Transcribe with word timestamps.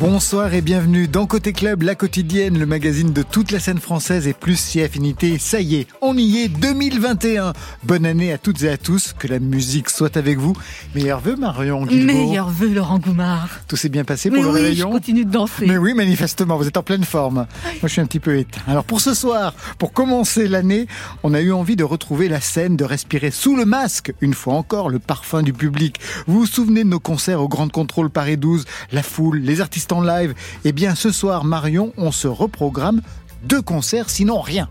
Bonsoir 0.00 0.54
et 0.54 0.60
bienvenue 0.60 1.08
dans 1.08 1.26
Côté 1.26 1.52
Club, 1.52 1.82
la 1.82 1.96
quotidienne, 1.96 2.56
le 2.56 2.66
magazine 2.66 3.12
de 3.12 3.24
toute 3.24 3.50
la 3.50 3.58
scène 3.58 3.80
française 3.80 4.28
et 4.28 4.32
plus 4.32 4.56
si 4.56 4.80
affinité. 4.80 5.38
Ça 5.38 5.60
y 5.60 5.74
est, 5.74 5.88
on 6.00 6.16
y 6.16 6.38
est, 6.38 6.48
2021. 6.48 7.52
Bonne 7.82 8.06
année 8.06 8.32
à 8.32 8.38
toutes 8.38 8.62
et 8.62 8.68
à 8.68 8.76
tous, 8.76 9.12
que 9.18 9.26
la 9.26 9.40
musique 9.40 9.90
soit 9.90 10.16
avec 10.16 10.38
vous. 10.38 10.52
Meilleurs 10.94 11.18
vœux 11.18 11.34
Marion 11.34 11.84
Guilbault. 11.84 12.12
Meilleurs 12.12 12.48
vœux 12.48 12.68
Laurent 12.68 13.00
Goumard. 13.00 13.48
Tout 13.66 13.74
s'est 13.74 13.88
bien 13.88 14.04
passé 14.04 14.30
pour 14.30 14.38
Mais 14.38 14.44
le 14.44 14.50
oui, 14.50 14.60
réveillon 14.60 14.86
je 14.86 14.92
continue 14.92 15.24
de 15.24 15.32
danser. 15.32 15.66
Mais 15.66 15.78
oui, 15.78 15.94
manifestement, 15.94 16.56
vous 16.56 16.68
êtes 16.68 16.76
en 16.76 16.84
pleine 16.84 17.04
forme. 17.04 17.46
Moi, 17.64 17.74
je 17.82 17.88
suis 17.88 18.00
un 18.00 18.06
petit 18.06 18.20
peu 18.20 18.36
éteint. 18.36 18.60
Alors 18.68 18.84
pour 18.84 19.00
ce 19.00 19.14
soir, 19.14 19.52
pour 19.78 19.92
commencer 19.92 20.46
l'année, 20.46 20.86
on 21.24 21.34
a 21.34 21.40
eu 21.40 21.50
envie 21.50 21.74
de 21.74 21.82
retrouver 21.82 22.28
la 22.28 22.40
scène, 22.40 22.76
de 22.76 22.84
respirer 22.84 23.32
sous 23.32 23.56
le 23.56 23.64
masque, 23.64 24.12
une 24.20 24.34
fois 24.34 24.54
encore, 24.54 24.90
le 24.90 25.00
parfum 25.00 25.42
du 25.42 25.52
public. 25.52 25.98
Vous 26.28 26.40
vous 26.40 26.46
souvenez 26.46 26.84
de 26.84 26.88
nos 26.88 27.00
concerts 27.00 27.42
au 27.42 27.48
Grand 27.48 27.68
Contrôle 27.68 28.10
Paris 28.10 28.36
12, 28.36 28.64
la 28.92 29.02
foule, 29.02 29.38
les 29.38 29.60
artistes 29.60 29.87
en 29.92 30.00
live 30.02 30.34
Eh 30.64 30.72
bien, 30.72 30.94
ce 30.94 31.10
soir, 31.10 31.44
Marion, 31.44 31.92
on 31.96 32.12
se 32.12 32.28
reprogramme 32.28 33.02
deux 33.44 33.62
concerts, 33.62 34.10
sinon 34.10 34.40
rien. 34.40 34.68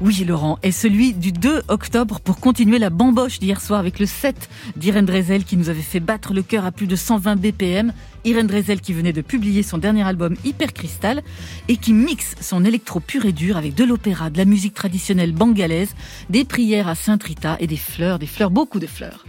Oui, 0.00 0.24
Laurent, 0.26 0.58
et 0.62 0.72
celui 0.72 1.14
du 1.14 1.32
2 1.32 1.62
octobre 1.68 2.20
pour 2.20 2.38
continuer 2.38 2.78
la 2.78 2.90
bamboche 2.90 3.38
d'hier 3.38 3.60
soir 3.60 3.80
avec 3.80 3.98
le 3.98 4.06
7 4.06 4.48
d'Irène 4.76 5.06
Drezel 5.06 5.44
qui 5.44 5.56
nous 5.56 5.68
avait 5.68 5.80
fait 5.80 6.00
battre 6.00 6.34
le 6.34 6.42
cœur 6.42 6.64
à 6.64 6.72
plus 6.72 6.86
de 6.86 6.96
120 6.96 7.36
BPM. 7.36 7.92
Irène 8.24 8.46
Drezel 8.46 8.80
qui 8.80 8.92
venait 8.92 9.14
de 9.14 9.22
publier 9.22 9.62
son 9.62 9.78
dernier 9.78 10.02
album 10.02 10.36
Hyper 10.44 10.74
Crystal 10.74 11.22
et 11.68 11.76
qui 11.78 11.94
mixe 11.94 12.34
son 12.40 12.64
électro 12.64 13.00
pur 13.00 13.24
et 13.24 13.32
dur 13.32 13.56
avec 13.56 13.74
de 13.74 13.84
l'opéra, 13.84 14.28
de 14.28 14.36
la 14.36 14.44
musique 14.44 14.74
traditionnelle 14.74 15.32
bangalaise, 15.32 15.94
des 16.28 16.44
prières 16.44 16.88
à 16.88 16.94
Sainte 16.94 17.22
Rita 17.22 17.56
et 17.58 17.66
des 17.66 17.78
fleurs, 17.78 18.18
des 18.18 18.26
fleurs, 18.26 18.50
beaucoup 18.50 18.80
de 18.80 18.86
fleurs. 18.86 19.24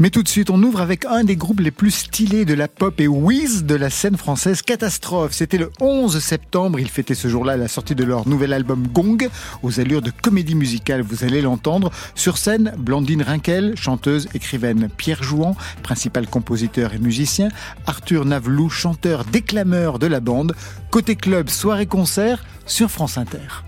Mais 0.00 0.08
tout 0.08 0.22
de 0.22 0.28
suite, 0.28 0.48
on 0.48 0.62
ouvre 0.62 0.80
avec 0.80 1.04
un 1.04 1.24
des 1.24 1.36
groupes 1.36 1.60
les 1.60 1.70
plus 1.70 1.90
stylés 1.90 2.46
de 2.46 2.54
la 2.54 2.68
pop 2.68 2.98
et 3.02 3.06
whiz 3.06 3.64
de 3.64 3.74
la 3.74 3.90
scène 3.90 4.16
française, 4.16 4.62
Catastrophe. 4.62 5.32
C'était 5.32 5.58
le 5.58 5.70
11 5.78 6.18
septembre, 6.20 6.80
ils 6.80 6.88
fêtaient 6.88 7.14
ce 7.14 7.28
jour-là 7.28 7.58
la 7.58 7.68
sortie 7.68 7.94
de 7.94 8.02
leur 8.04 8.26
nouvel 8.26 8.54
album 8.54 8.86
Gong, 8.88 9.28
aux 9.62 9.78
allures 9.78 10.00
de 10.00 10.10
comédie 10.10 10.54
musicale, 10.54 11.02
vous 11.02 11.22
allez 11.22 11.42
l'entendre. 11.42 11.90
Sur 12.14 12.38
scène, 12.38 12.72
Blandine 12.78 13.20
Rinkel, 13.20 13.76
chanteuse, 13.76 14.26
écrivaine, 14.32 14.88
Pierre 14.96 15.22
Jouan, 15.22 15.54
principal 15.82 16.26
compositeur 16.26 16.94
et 16.94 16.98
musicien, 16.98 17.50
Arthur 17.86 18.24
Navelou, 18.24 18.70
chanteur, 18.70 19.26
déclameur 19.26 19.98
de 19.98 20.06
la 20.06 20.20
bande. 20.20 20.54
Côté 20.90 21.14
club, 21.14 21.50
soirée-concert 21.50 22.42
sur 22.64 22.90
France 22.90 23.18
Inter. 23.18 23.64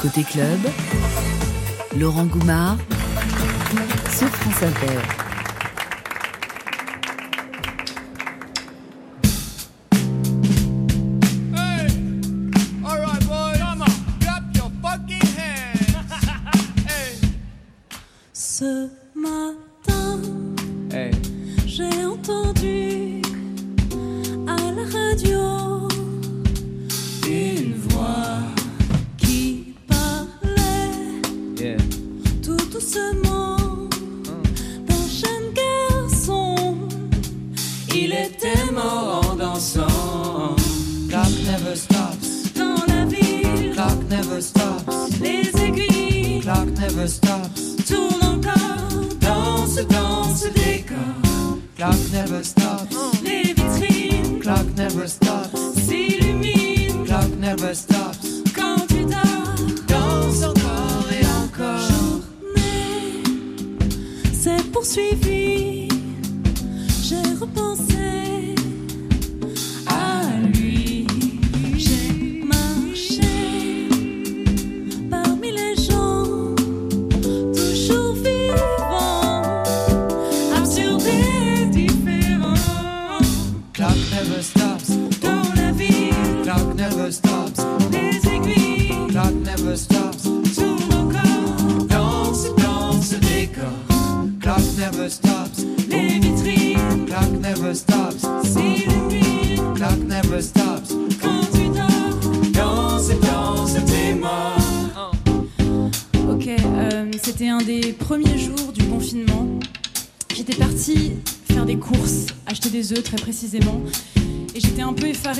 Côté 0.00 0.24
club, 0.24 0.58
Laurent 1.96 2.24
Goumard 2.24 2.78
sur 4.10 4.26
France 4.26 4.62
Inter. 4.64 5.21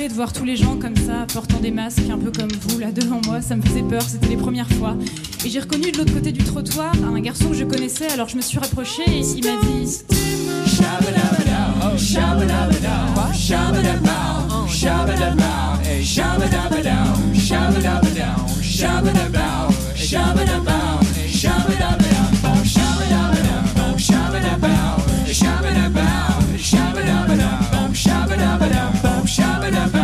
De 0.07 0.13
voir 0.13 0.33
tous 0.33 0.43
les 0.43 0.55
gens 0.55 0.77
comme 0.77 0.95
ça, 0.95 1.25
portant 1.33 1.59
des 1.59 1.71
masques, 1.71 2.09
un 2.11 2.17
peu 2.17 2.31
comme 2.31 2.51
vous 2.51 2.79
là 2.79 2.91
devant 2.91 3.21
moi. 3.25 3.41
Ça 3.41 3.55
me 3.55 3.61
faisait 3.61 3.83
peur, 3.83 4.01
c'était 4.01 4.27
les 4.27 4.37
premières 4.37 4.69
fois. 4.69 4.95
Et 5.45 5.49
j'ai 5.49 5.59
reconnu 5.59 5.91
de 5.91 5.97
l'autre 5.97 6.13
côté 6.13 6.31
du 6.31 6.43
trottoir 6.43 6.93
un 7.03 7.19
garçon 7.19 7.49
que 7.49 7.55
je 7.55 7.63
connaissais, 7.63 8.09
alors 8.11 8.27
je 8.27 8.35
me 8.35 8.41
suis 8.41 8.59
rapprochée 8.59 9.03
et 9.07 9.21
il 9.21 9.45
m'a 9.45 9.61
dit 9.61 10.03
shabba 29.33 29.71
dabba. 29.71 30.02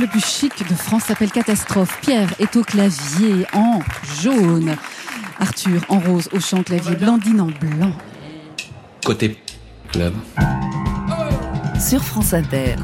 le 0.00 0.06
plus 0.06 0.24
chic 0.24 0.52
de 0.68 0.74
France 0.74 1.04
s'appelle 1.04 1.30
Catastrophe. 1.30 1.98
Pierre 2.00 2.28
est 2.38 2.56
au 2.56 2.62
clavier 2.62 3.46
en 3.52 3.80
jaune. 4.20 4.76
Arthur 5.38 5.82
en 5.88 5.98
rose 5.98 6.28
au 6.32 6.40
chant 6.40 6.62
clavier. 6.62 6.96
Blandine 6.96 7.40
en 7.40 7.46
blanc. 7.46 7.92
Côté 9.04 9.36
club. 9.92 10.14
Sur 11.78 12.02
France 12.02 12.34
Inter. 12.34 12.76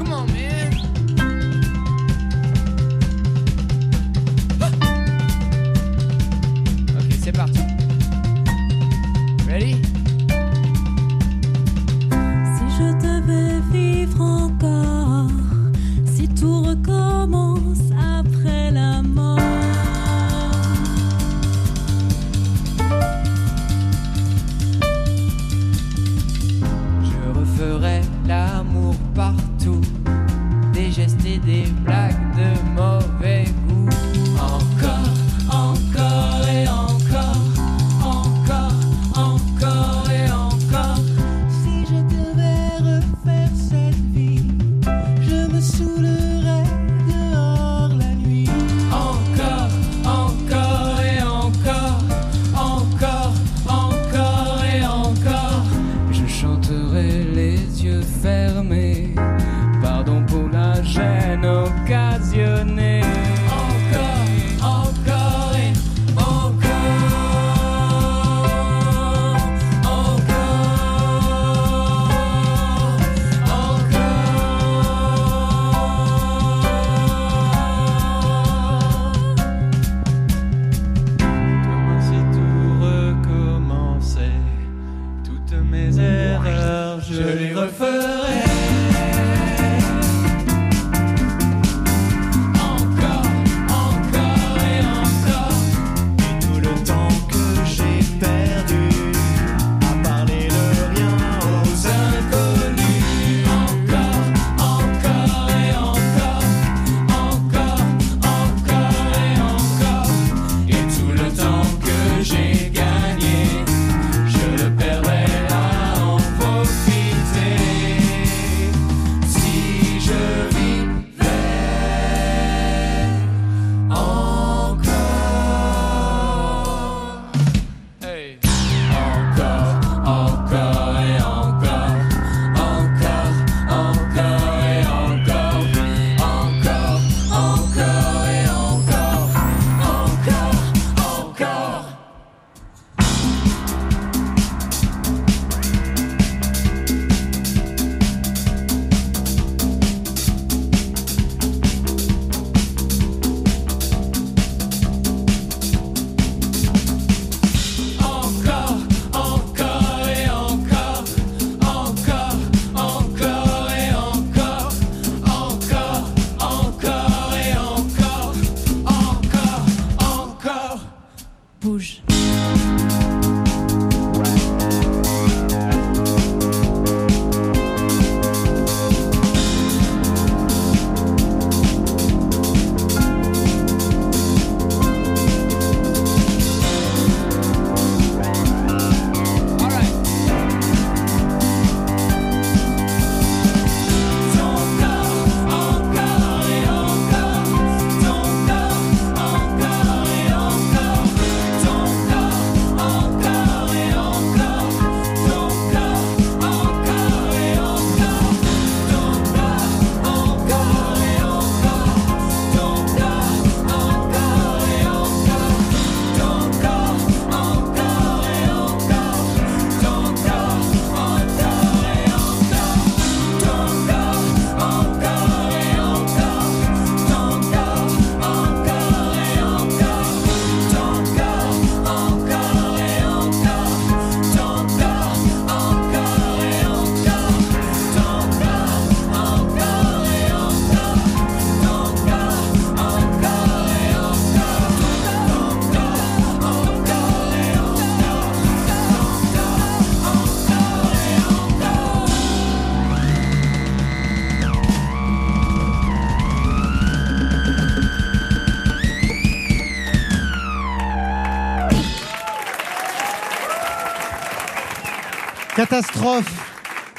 Catastrophe. 265.63 266.29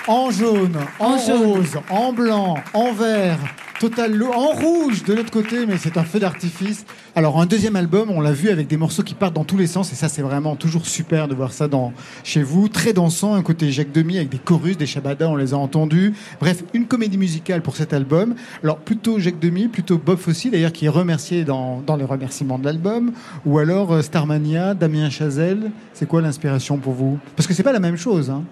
En 0.07 0.31
jaune, 0.31 0.79
en, 0.99 1.17
rose, 1.19 1.79
en 1.91 2.15
blanc, 2.15 2.57
en 2.73 2.93
vert, 2.95 3.39
total 3.79 4.23
en 4.23 4.53
rouge 4.53 5.03
de 5.03 5.13
l'autre 5.13 5.31
côté, 5.31 5.67
mais 5.67 5.77
c'est 5.77 5.99
un 5.99 6.05
feu 6.05 6.19
d'artifice. 6.19 6.87
Alors 7.17 7.41
un 7.41 7.47
deuxième 7.47 7.77
album, 7.77 8.11
on 8.11 8.21
l'a 8.21 8.33
vu 8.33 8.49
avec 8.49 8.67
des 8.67 8.77
morceaux 8.77 9.05
qui 9.05 9.15
partent 9.15 9.35
dans 9.35 9.45
tous 9.45 9.57
les 9.57 9.69
sens 9.69 9.93
et 9.93 9.95
ça 9.95 10.09
c'est 10.09 10.21
vraiment 10.21 10.57
toujours 10.57 10.85
super 10.85 11.29
de 11.29 11.35
voir 11.37 11.53
ça 11.53 11.69
dans 11.69 11.93
chez 12.25 12.43
vous, 12.43 12.69
très 12.69 12.93
dansant, 12.93 13.35
un 13.35 13.43
côté 13.43 13.71
Jacques 13.71 13.93
Demy 13.93 14.17
avec 14.17 14.31
des 14.31 14.39
chorus, 14.39 14.77
des 14.77 14.87
shabadas, 14.87 15.29
on 15.29 15.37
les 15.37 15.55
a 15.55 15.57
entendus. 15.57 16.13
Bref, 16.41 16.65
une 16.75 16.87
comédie 16.87 17.17
musicale 17.17 17.63
pour 17.63 17.77
cet 17.77 17.93
album. 17.93 18.35
Alors 18.65 18.79
plutôt 18.79 19.21
Jacques 19.21 19.39
Demy, 19.39 19.69
plutôt 19.69 19.97
Bob 19.97 20.19
Fosse 20.19 20.49
d'ailleurs 20.51 20.73
qui 20.73 20.87
est 20.87 20.89
remercié 20.89 21.45
dans, 21.45 21.83
dans 21.87 21.95
les 21.95 22.05
remerciements 22.05 22.59
de 22.59 22.65
l'album, 22.65 23.13
ou 23.47 23.61
alors 23.61 23.93
euh, 23.93 24.03
Starmania, 24.03 24.75
Damien 24.75 25.09
Chazelle. 25.09 25.71
C'est 25.93 26.09
quoi 26.09 26.21
l'inspiration 26.21 26.79
pour 26.79 26.95
vous? 26.95 27.21
Parce 27.37 27.47
que 27.47 27.55
c'est 27.55 27.63
pas 27.63 27.73
la 27.73 27.79
même 27.79 27.97
chose, 27.97 28.29
hein. 28.29 28.43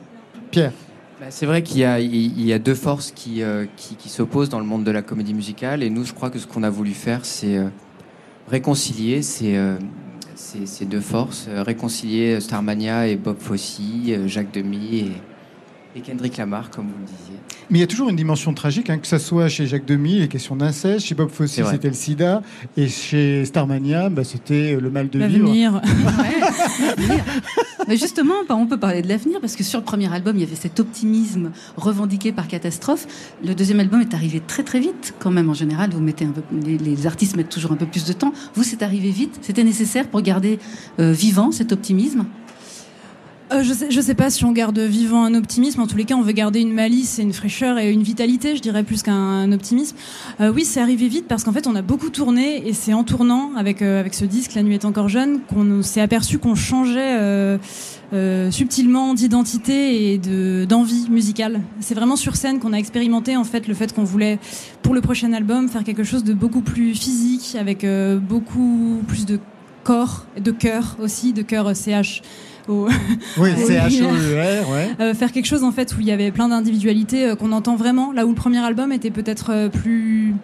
Pierre. 0.53 0.73
Bah, 1.21 1.27
c'est 1.31 1.47
vrai 1.47 1.65
qu'il 1.65 1.79
y 1.79 2.43
y 2.45 2.53
a 2.53 2.59
deux 2.61 2.77
forces 2.77 3.11
qui, 3.11 3.43
euh, 3.43 3.67
qui, 3.77 3.97
qui 3.97 4.09
s'opposent 4.09 4.51
dans 4.51 4.61
le 4.61 4.67
monde 4.67 4.85
de 4.85 4.91
la 4.93 5.03
comédie 5.03 5.35
musicale. 5.35 5.83
Et 5.83 5.91
nous, 5.91 6.05
je 6.05 6.13
crois 6.13 6.31
que 6.31 6.39
ce 6.39 6.47
qu'on 6.47 6.63
a 6.63 6.71
voulu 6.71 6.93
faire, 6.93 7.25
c'est 7.25 7.57
euh, 7.57 7.69
réconcilier 8.49 9.23
ces, 9.23 9.57
euh, 9.57 9.77
ces, 10.35 10.85
deux 10.85 11.01
forces. 11.01 11.49
réconcilier 11.49 12.41
Starmania 12.41 13.07
et 13.07 13.17
Bob 13.17 13.39
Fosse, 13.39 13.79
euh, 14.09 14.29
Jacques 14.29 14.53
Demy 14.53 14.99
et, 14.99 15.13
et 15.95 16.01
Kendrick 16.01 16.37
Lamar, 16.37 16.71
comme 16.71 16.87
vous 16.87 16.99
le 16.99 17.05
disiez. 17.05 17.39
Mais 17.71 17.79
il 17.79 17.81
y 17.81 17.85
a 17.85 17.87
toujours 17.87 18.09
une 18.09 18.17
dimension 18.17 18.53
tragique, 18.55 18.91
hein, 18.91 18.99
que 18.99 19.07
ça 19.07 19.19
soit 19.19 19.49
chez 19.49 19.67
Jacques 19.67 19.87
Demy, 19.87 20.21
les 20.21 20.29
questions 20.29 20.57
d'inceste, 20.57 21.07
chez 21.07 21.15
Bob 21.15 21.31
Fosse, 21.31 21.53
c'était 21.53 21.89
le 21.89 21.95
sida, 21.95 22.43
et 22.77 22.89
chez 22.89 23.45
Starmania, 23.45 24.09
bah, 24.09 24.25
c'était 24.25 24.79
le 24.81 24.91
mal 24.91 25.09
de 25.09 25.19
vivre. 25.19 25.45
L'avenir. 25.47 25.81
Mais 27.89 27.97
justement, 27.97 28.35
bah, 28.49 28.55
on 28.57 28.67
peut 28.67 28.79
parler 28.79 29.03
de 29.03 29.09
l'avenir 29.09 29.41
parce 29.41 29.57
que 29.57 29.65
sur 29.65 29.81
le 29.81 29.85
premier 29.85 30.13
album, 30.13 30.37
il 30.37 30.41
y 30.41 30.45
avait 30.45 30.55
cet 30.55 30.81
optimisme 30.81 31.51
revendiqué 31.77 32.33
par 32.33 32.47
Catastrophe. 32.47 33.07
Le 33.45 33.55
deuxième 33.55 33.81
album 33.81 34.01
est 34.01 34.15
arrivé 34.15 34.41
très 34.47 34.63
très 34.63 34.81
vite, 34.81 35.15
quand 35.19 35.31
même. 35.31 35.51
En 35.51 35.55
général, 35.55 35.91
vous 35.91 36.01
mettez 36.01 36.25
un 36.25 36.31
peu, 36.31 36.43
les, 36.65 36.79
les 36.79 37.07
artistes 37.07 37.37
mettent 37.37 37.49
toujours 37.49 37.73
un 37.73 37.77
peu 37.77 37.87
plus 37.87 38.05
de 38.05 38.13
temps. 38.13 38.33
Vous, 38.55 38.63
c'est 38.63 38.83
arrivé 38.83 39.11
vite. 39.11 39.39
C'était 39.43 39.65
nécessaire 39.65 40.07
pour 40.09 40.23
garder 40.23 40.59
euh, 41.01 41.13
vivant 41.13 41.51
cet 41.51 41.73
optimisme? 41.73 42.25
Euh, 43.53 43.63
je 43.63 43.73
sais, 43.73 43.91
je 43.91 44.01
sais 44.01 44.15
pas 44.15 44.31
si 44.31 44.45
on 44.45 44.53
garde 44.53 44.79
vivant 44.79 45.25
un 45.25 45.35
optimisme. 45.35 45.81
En 45.81 45.87
tous 45.87 45.97
les 45.97 46.05
cas, 46.05 46.15
on 46.15 46.23
veut 46.23 46.33
garder 46.33 46.61
une 46.61 46.73
malice 46.73 47.19
et 47.19 47.23
une 47.23 47.33
fraîcheur 47.33 47.79
et 47.79 47.91
une 47.91 48.03
vitalité, 48.03 48.57
je 48.57 48.63
dirais 48.63 48.83
plus 48.83 49.03
qu'un 49.03 49.51
optimisme. 49.53 49.97
Euh, 50.41 50.51
oui, 50.53 50.65
c'est 50.65 50.81
arrivé 50.81 51.09
vite 51.09 51.27
parce 51.29 51.45
qu'en 51.45 51.53
fait, 51.53 51.67
on 51.67 51.75
a 51.75 51.83
beaucoup 51.83 52.09
tourné 52.09 52.67
et 52.67 52.73
c'est 52.73 52.95
en 52.95 53.05
tournant 53.05 53.51
avec 53.57 53.83
euh, 53.83 54.01
avec 54.01 54.15
ce 54.15 54.25
disque, 54.25 54.55
La 54.55 54.63
nuit 54.63 54.75
est 54.75 54.85
encore 54.85 55.09
jeune, 55.09 55.41
qu'on 55.41 55.83
s'est 55.83 56.01
aperçu 56.01 56.39
qu'on 56.39 56.55
changeait 56.55 57.19
euh, 57.19 57.59
euh, 58.15 58.51
subtilement 58.51 59.13
d'identité 59.13 60.13
et 60.13 60.19
de 60.19 60.65
d'envie 60.65 61.11
musicale. 61.11 61.61
C'est 61.81 61.95
vraiment 61.95 62.17
sur 62.17 62.37
scène 62.37 62.59
qu'on 62.59 62.73
a 62.73 62.79
expérimenté 62.79 63.37
en 63.37 63.45
fait 63.45 63.69
le 63.69 63.75
fait 63.75 63.93
qu'on 63.93 64.05
voulait 64.05 64.39
pour 64.83 64.95
le 64.95 65.01
prochain 65.01 65.33
album 65.33 65.69
faire 65.69 65.85
quelque 65.85 66.05
chose 66.05 66.25
de 66.25 66.33
beaucoup 66.33 66.63
plus 66.63 66.95
physique 66.95 67.57
avec 67.59 67.87
beaucoup 68.21 69.03
plus 69.07 69.27
de 69.27 69.39
corps, 69.85 70.27
de 70.39 70.51
cœur 70.51 70.97
aussi, 71.01 71.33
de 71.33 71.43
cœur 71.43 71.75
CH. 71.77 72.23
Au... 72.69 72.89
Oui, 73.39 73.51
ouais. 73.59 74.91
Euh, 75.01 75.15
faire 75.15 75.33
quelque 75.33 75.47
chose 75.47 75.65
en 75.65 75.73
fait 75.73 75.95
où 75.97 76.01
il 76.01 76.07
y 76.07 76.13
avait 76.13 76.31
plein 76.31 76.49
d'individualités 76.49 77.27
euh, 77.27 77.35
qu'on 77.35 77.53
entend 77.53 77.77
vraiment 77.77 78.13
là 78.13 78.25
où 78.25 78.29
le 78.31 78.35
premier 78.35 78.59
album 78.59 78.93
était 78.93 79.11
peut-être 79.11 79.51
euh, 79.51 79.69
plus 79.69 80.35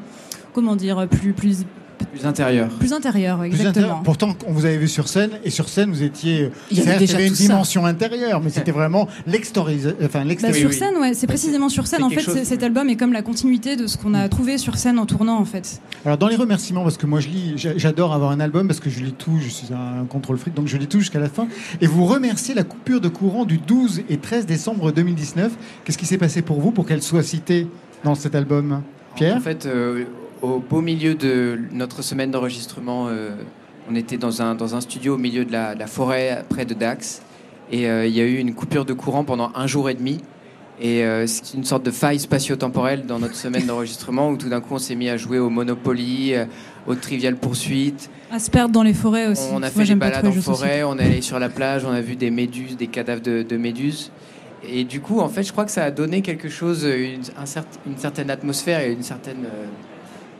comment 0.52 0.76
dire 0.76 1.06
plus 1.08 1.32
plus 1.32 1.64
Plus 2.12 2.26
intérieur. 2.26 2.68
plus 2.68 2.92
intérieur 2.92 3.38
Plus 3.38 3.46
exactement 3.48 3.68
intérieur. 3.86 4.02
Pourtant, 4.02 4.34
on 4.46 4.52
vous 4.52 4.64
avait 4.64 4.76
vu 4.78 4.88
sur 4.88 5.08
scène, 5.08 5.30
et 5.44 5.50
sur 5.50 5.68
scène, 5.68 5.90
vous 5.90 6.02
étiez. 6.02 6.50
Il 6.70 6.76
y 6.78 6.80
avait 6.80 6.90
certes, 6.90 7.00
déjà 7.00 7.20
une 7.20 7.28
tout 7.30 7.34
ça. 7.34 7.42
dimension 7.44 7.86
intérieure, 7.86 8.40
mais 8.42 8.50
c'était 8.50 8.70
vraiment 8.72 9.08
l'extériorisation. 9.26 9.96
Enfin, 10.04 10.20
Bah, 10.20 10.24
l'extérieur. 10.24 10.58
sur 10.58 10.72
scène 10.72 10.96
ouais 10.98 11.14
c'est 11.14 11.26
précisément 11.26 11.68
sur 11.68 11.86
scène 11.86 12.02
en 12.02 12.10
fait 12.10 12.20
chose- 12.20 12.42
cet 12.42 12.62
album 12.62 12.88
est 12.88 12.96
comme 12.96 13.12
la 13.12 13.22
continuité 13.22 13.76
de 13.76 13.86
ce 13.86 13.96
qu'on 13.96 14.14
a 14.14 14.28
trouvé 14.28 14.58
sur 14.58 14.76
scène 14.76 14.98
en 14.98 15.06
tournant 15.06 15.38
en 15.38 15.44
fait 15.44 15.80
Alors, 16.04 16.18
dans 16.18 16.28
les 16.28 16.36
remerciements, 16.36 16.82
parce 16.82 16.96
que 16.96 17.06
moi, 17.06 17.20
je 17.20 17.28
lis, 17.28 17.52
j'a- 17.56 17.76
j'adore 17.76 18.12
avoir 18.14 18.30
un 18.30 18.40
album, 18.40 18.66
parce 18.68 18.80
que 18.80 18.90
je 18.90 19.00
lis 19.00 19.12
tout, 19.12 19.38
je 19.40 19.48
suis 19.48 19.68
un 19.72 20.04
contrôle 20.06 20.38
fric, 20.38 20.54
donc 20.54 20.66
je 20.66 20.76
lis 20.76 20.86
tout 20.86 21.00
jusqu'à 21.00 21.20
la 21.20 21.28
fin. 21.28 21.46
Et 21.80 21.86
vous 21.86 22.04
remerciez 22.06 22.54
la 22.54 22.64
coupure 22.64 23.00
de 23.00 23.08
courant 23.08 23.44
du 23.44 23.58
12 23.58 24.02
et 24.08 24.16
13 24.18 24.46
décembre 24.46 24.92
2019. 24.92 25.52
Qu'est-ce 25.84 25.98
qui 25.98 26.06
s'est 26.06 26.18
passé 26.18 26.42
pour 26.42 26.60
vous 26.60 26.70
pour 26.70 26.86
qu'elle 26.86 27.02
soit 27.02 27.22
citée 27.22 27.66
dans 28.04 28.14
cet 28.14 28.34
album? 28.34 28.82
Pierre? 29.16 29.36
En 29.36 29.40
fait, 29.40 29.66
euh, 29.66 30.04
au 30.42 30.58
beau 30.58 30.80
milieu 30.80 31.14
de 31.14 31.58
notre 31.72 32.02
semaine 32.02 32.30
d'enregistrement, 32.30 33.06
euh, 33.08 33.30
on 33.90 33.94
était 33.94 34.16
dans 34.18 34.42
un, 34.42 34.54
dans 34.54 34.74
un 34.74 34.80
studio 34.80 35.14
au 35.14 35.18
milieu 35.18 35.44
de 35.44 35.52
la, 35.52 35.74
de 35.74 35.78
la 35.80 35.86
forêt 35.86 36.44
près 36.48 36.64
de 36.64 36.74
Dax. 36.74 37.22
Et 37.70 37.88
euh, 37.88 38.06
il 38.06 38.14
y 38.14 38.20
a 38.20 38.24
eu 38.24 38.36
une 38.38 38.54
coupure 38.54 38.84
de 38.84 38.92
courant 38.92 39.24
pendant 39.24 39.50
un 39.54 39.66
jour 39.66 39.90
et 39.90 39.94
demi. 39.94 40.20
Et 40.80 41.02
euh, 41.04 41.26
c'est 41.26 41.54
une 41.54 41.64
sorte 41.64 41.84
de 41.84 41.90
faille 41.90 42.20
spatio-temporelle 42.20 43.04
dans 43.06 43.18
notre 43.18 43.34
semaine 43.34 43.66
d'enregistrement 43.66 44.30
où 44.30 44.36
tout 44.36 44.48
d'un 44.48 44.60
coup 44.60 44.74
on 44.74 44.78
s'est 44.78 44.94
mis 44.94 45.08
à 45.08 45.16
jouer 45.16 45.38
au 45.38 45.50
Monopoly, 45.50 46.34
euh, 46.34 46.44
au 46.86 46.94
Trivial 46.94 47.34
Poursuite. 47.36 48.08
à 48.30 48.38
se 48.38 48.48
perdre 48.50 48.72
dans 48.72 48.84
les 48.84 48.94
forêts 48.94 49.26
aussi 49.26 49.48
On 49.52 49.62
a 49.62 49.70
fait 49.70 49.84
des 49.84 49.94
balades 49.96 50.24
en 50.26 50.32
forêt, 50.32 50.84
on 50.84 50.96
est 50.98 51.04
allé 51.04 51.20
sur 51.20 51.38
la 51.40 51.48
plage, 51.48 51.84
on 51.84 51.90
a 51.90 52.00
vu 52.00 52.14
des 52.14 52.30
méduses, 52.30 52.76
des 52.76 52.86
cadavres 52.86 53.22
de, 53.22 53.42
de 53.42 53.56
méduses. 53.56 54.12
Et 54.68 54.84
du 54.84 55.00
coup, 55.00 55.18
en 55.20 55.28
fait, 55.28 55.42
je 55.42 55.50
crois 55.52 55.64
que 55.64 55.70
ça 55.70 55.84
a 55.84 55.90
donné 55.90 56.22
quelque 56.22 56.48
chose, 56.48 56.84
une, 56.84 57.22
un 57.36 57.44
cert- 57.44 57.64
une 57.86 57.96
certaine 57.96 58.30
atmosphère 58.30 58.80
et 58.80 58.92
une 58.92 59.02
certaine 59.02 59.46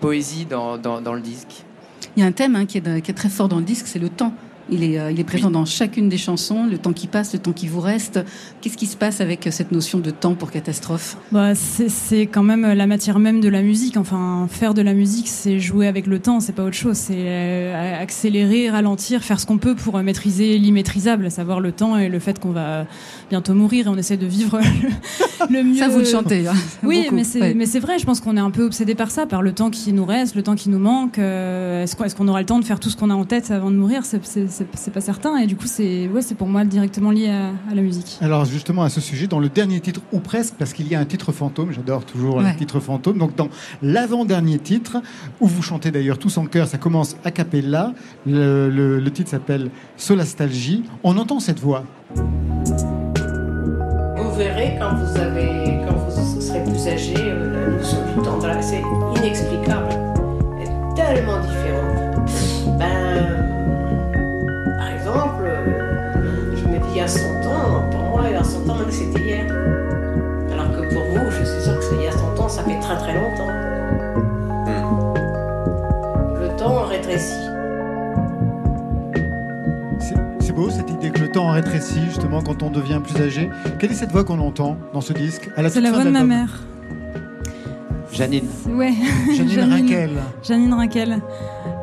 poésie 0.00 0.46
dans, 0.48 0.78
dans, 0.78 1.00
dans 1.00 1.14
le 1.14 1.20
disque. 1.20 1.64
Il 2.16 2.20
y 2.20 2.22
a 2.24 2.26
un 2.26 2.32
thème 2.32 2.56
hein, 2.56 2.66
qui, 2.66 2.78
est, 2.78 2.80
de- 2.80 2.98
qui 2.98 3.10
est 3.10 3.14
très 3.14 3.28
fort 3.28 3.48
dans 3.48 3.58
le 3.58 3.64
disque, 3.64 3.86
c'est 3.86 3.98
le 3.98 4.08
temps. 4.08 4.32
Il 4.70 4.84
est, 4.84 4.98
euh, 4.98 5.10
il 5.10 5.18
est 5.18 5.24
présent 5.24 5.50
dans 5.50 5.64
chacune 5.64 6.10
des 6.10 6.18
chansons, 6.18 6.66
le 6.66 6.76
temps 6.76 6.92
qui 6.92 7.06
passe, 7.06 7.32
le 7.32 7.38
temps 7.38 7.54
qui 7.54 7.66
vous 7.68 7.80
reste. 7.80 8.20
Qu'est-ce 8.60 8.76
qui 8.76 8.84
se 8.84 8.98
passe 8.98 9.22
avec 9.22 9.46
euh, 9.46 9.50
cette 9.50 9.72
notion 9.72 9.98
de 9.98 10.10
temps 10.10 10.34
pour 10.34 10.50
Catastrophe? 10.50 11.16
Bah, 11.32 11.54
c'est 11.54 11.88
c'est 11.88 12.26
quand 12.26 12.42
même 12.42 12.74
la 12.74 12.86
matière 12.86 13.18
même 13.18 13.40
de 13.40 13.48
la 13.48 13.62
musique. 13.62 13.96
Enfin, 13.96 14.46
faire 14.50 14.74
de 14.74 14.82
la 14.82 14.92
musique, 14.92 15.28
c'est 15.28 15.58
jouer 15.58 15.86
avec 15.86 16.06
le 16.06 16.18
temps, 16.18 16.40
c'est 16.40 16.52
pas 16.52 16.64
autre 16.64 16.76
chose. 16.76 16.96
C'est 16.98 17.14
euh, 17.16 17.98
accélérer, 18.02 18.68
ralentir, 18.68 19.22
faire 19.24 19.40
ce 19.40 19.46
qu'on 19.46 19.56
peut 19.56 19.74
pour 19.74 19.96
euh, 19.96 20.02
maîtriser 20.02 20.58
l'immaîtrisable, 20.58 21.24
à 21.24 21.30
savoir 21.30 21.60
le 21.60 21.72
temps 21.72 21.96
et 21.96 22.10
le 22.10 22.18
fait 22.18 22.38
qu'on 22.38 22.52
va 22.52 22.86
bientôt 23.30 23.54
mourir 23.54 23.86
et 23.86 23.88
on 23.90 23.96
essaie 23.96 24.16
de 24.16 24.26
vivre 24.26 24.58
le, 25.50 25.58
le 25.58 25.62
mieux. 25.62 25.76
Ça, 25.76 25.88
vous 25.88 25.98
le 25.98 26.04
chantez. 26.04 26.46
hein, 26.48 26.52
Oui, 26.82 27.02
beaucoup. 27.04 27.14
mais 27.16 27.24
c'est 27.24 27.40
Ouais. 27.40 27.54
mais 27.54 27.66
c'est 27.66 27.78
vrai. 27.80 27.98
Je 27.98 28.04
pense 28.06 28.20
qu'on 28.20 28.36
est 28.36 28.40
un 28.40 28.50
peu 28.50 28.64
obsédé 28.64 28.94
par 28.94 29.10
ça, 29.10 29.26
par 29.26 29.42
le 29.42 29.52
temps 29.52 29.70
qui 29.70 29.92
nous 29.92 30.04
reste, 30.04 30.34
le 30.34 30.42
temps 30.42 30.54
qui 30.54 30.68
nous 30.70 30.78
manque. 30.78 31.18
Euh, 31.18 31.82
Est-ce 31.82 31.94
qu'on 31.96 32.04
est-ce 32.04 32.14
qu'on 32.16 32.26
aura 32.28 32.40
le 32.40 32.46
temps 32.46 32.58
de 32.58 32.64
faire 32.64 32.80
tout 32.80 32.90
ce 32.90 32.96
qu'on 32.96 33.10
a 33.10 33.14
en 33.14 33.24
tête 33.24 33.50
avant 33.50 33.70
de 33.70 33.76
mourir? 33.76 34.04
C'est- 34.04 34.24
C'est 34.24 34.50
c'est- 34.50 34.66
c'est 34.74 34.90
pas 34.92 35.00
certain. 35.00 35.36
Et 35.38 35.46
du 35.46 35.56
coup, 35.56 35.66
c'est 35.66 36.08
ouais, 36.08 36.22
c'est 36.22 36.34
pour 36.34 36.48
moi 36.48 36.64
directement 36.64 37.10
lié 37.10 37.28
à, 37.28 37.48
à 37.70 37.74
la 37.74 37.82
musique. 37.82 38.18
Alors 38.20 38.44
justement 38.44 38.82
à 38.82 38.88
ce 38.88 39.00
sujet, 39.00 39.26
dans 39.26 39.38
le 39.40 39.48
dernier 39.48 39.80
titre, 39.80 40.00
ou 40.12 40.18
presque, 40.20 40.54
parce 40.58 40.72
qu'il 40.72 40.88
y 40.88 40.94
a 40.94 41.00
un 41.00 41.04
titre 41.04 41.32
fantôme, 41.32 41.70
j'adore 41.72 42.04
toujours 42.04 42.36
Ouais. 42.36 42.50
les 42.50 42.56
titres 42.56 42.80
fantômes, 42.80 43.18
donc 43.18 43.36
dans 43.36 43.48
l'avant-dernier 43.82 44.58
titre, 44.58 44.98
où 45.40 45.46
vous 45.46 45.62
chantez 45.62 45.90
d'ailleurs 45.90 46.18
tous 46.18 46.36
en 46.38 46.46
chœur, 46.46 46.66
ça 46.66 46.78
commence 46.78 47.16
a 47.24 47.30
cappella, 47.30 47.92
le, 48.26 48.68
le- 48.70 48.98
le 49.00 49.10
titre 49.10 49.30
s'appelle 49.30 49.70
Solastalgie, 49.96 50.82
on 51.04 51.16
entend 51.16 51.40
cette 51.40 51.60
voix. 51.60 51.84
Vous 54.38 54.44
verrez 54.44 54.76
quand 54.78 54.94
vous 54.94 55.16
avez, 55.18 55.80
quand 55.84 55.96
vous 55.96 56.40
serez 56.40 56.62
plus 56.62 56.86
âgé, 56.86 57.12
euh, 57.18 57.50
la 57.50 57.76
notion 57.76 57.98
du 58.06 58.22
temps, 58.22 58.38
voilà, 58.38 58.62
c'est 58.62 58.84
inexplicable, 59.16 59.88
Elle 60.60 60.68
est 60.68 60.94
tellement 60.94 61.40
différente. 61.40 62.30
Ben, 62.78 63.34
par 64.78 64.92
exemple, 64.92 65.50
je 66.54 66.68
me 66.68 66.78
dis 66.78 66.88
il 66.92 66.98
y 66.98 67.00
a 67.00 67.08
100 67.08 67.18
ans, 67.48 67.90
pour 67.90 68.00
moi, 68.00 68.22
il 68.28 68.34
y 68.34 68.36
a 68.36 68.44
100 68.44 68.70
ans, 68.70 68.76
c'était 68.90 69.20
hier. 69.20 69.46
Alors 70.52 70.70
que 70.70 70.94
pour 70.94 71.02
vous, 71.02 71.30
je 71.32 71.44
suis 71.44 71.60
sûre 71.64 71.76
que 71.76 71.84
c'est 71.84 71.96
il 71.96 72.04
y 72.04 72.06
a 72.06 72.12
100 72.12 72.38
ans, 72.40 72.48
ça 72.48 72.62
fait 72.62 72.78
très 72.78 72.96
très 72.96 73.14
longtemps. 73.14 73.52
Le 76.40 76.56
temps 76.56 76.84
rétrécit. 76.84 77.57
Beau 80.58 80.70
cette 80.70 80.90
idée 80.90 81.10
que 81.10 81.20
le 81.20 81.30
temps 81.30 81.52
rétrécit 81.52 82.00
justement 82.06 82.42
quand 82.42 82.64
on 82.64 82.70
devient 82.70 83.00
plus 83.04 83.22
âgé. 83.22 83.48
Quelle 83.78 83.92
est 83.92 83.94
cette 83.94 84.10
voix 84.10 84.24
qu'on 84.24 84.40
entend 84.40 84.76
dans 84.92 85.00
ce 85.00 85.12
disque 85.12 85.48
à 85.56 85.62
la 85.62 85.70
C'est 85.70 85.80
la 85.80 85.90
fin 85.90 85.96
voix 85.96 86.04
de 86.04 86.10
ma 86.10 86.24
mère. 86.24 86.62
Janine. 88.12 88.46
Ouais. 88.68 88.92
Janine 89.36 89.72
Raquel. 89.72 90.10
Janine 90.42 90.74
Raquel. 90.74 91.18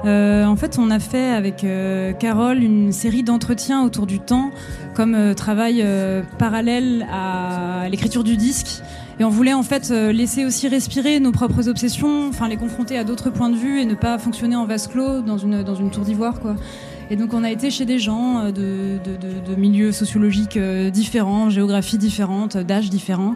Euh, 0.03 0.43
en 0.45 0.57
fait, 0.57 0.77
on 0.77 0.91
a 0.91 0.99
fait 0.99 1.29
avec 1.29 1.63
euh, 1.63 2.11
Carole 2.11 2.61
une 2.61 2.91
série 2.91 3.23
d'entretiens 3.23 3.83
autour 3.83 4.07
du 4.07 4.19
temps, 4.19 4.51
comme 4.93 5.15
euh, 5.15 5.33
travail 5.33 5.81
euh, 5.81 6.21
parallèle 6.37 7.07
à 7.09 7.87
l'écriture 7.89 8.25
du 8.25 8.35
disque. 8.35 8.81
Et 9.19 9.23
on 9.23 9.29
voulait 9.29 9.53
en 9.53 9.63
fait 9.63 9.91
euh, 9.91 10.11
laisser 10.11 10.43
aussi 10.43 10.67
respirer 10.67 11.21
nos 11.21 11.31
propres 11.31 11.69
obsessions, 11.69 12.27
enfin 12.27 12.49
les 12.49 12.57
confronter 12.57 12.97
à 12.97 13.05
d'autres 13.05 13.29
points 13.29 13.49
de 13.49 13.55
vue 13.55 13.79
et 13.79 13.85
ne 13.85 13.95
pas 13.95 14.17
fonctionner 14.17 14.57
en 14.57 14.65
vase 14.65 14.87
clos 14.87 15.21
dans 15.21 15.37
une, 15.37 15.63
dans 15.63 15.75
une 15.75 15.89
tour 15.89 16.03
d'ivoire, 16.03 16.41
quoi. 16.41 16.55
Et 17.11 17.15
donc 17.15 17.33
on 17.33 17.43
a 17.43 17.51
été 17.51 17.69
chez 17.69 17.85
des 17.85 17.99
gens 17.99 18.39
euh, 18.39 18.51
de, 18.51 18.97
de, 19.03 19.15
de- 19.17 19.47
de 19.47 19.55
milieux 19.55 19.91
sociologiques 19.91 20.57
euh, 20.57 20.89
différents, 20.89 21.49
géographies 21.51 21.99
différentes, 21.99 22.57
d'âges 22.57 22.89
différents. 22.89 23.35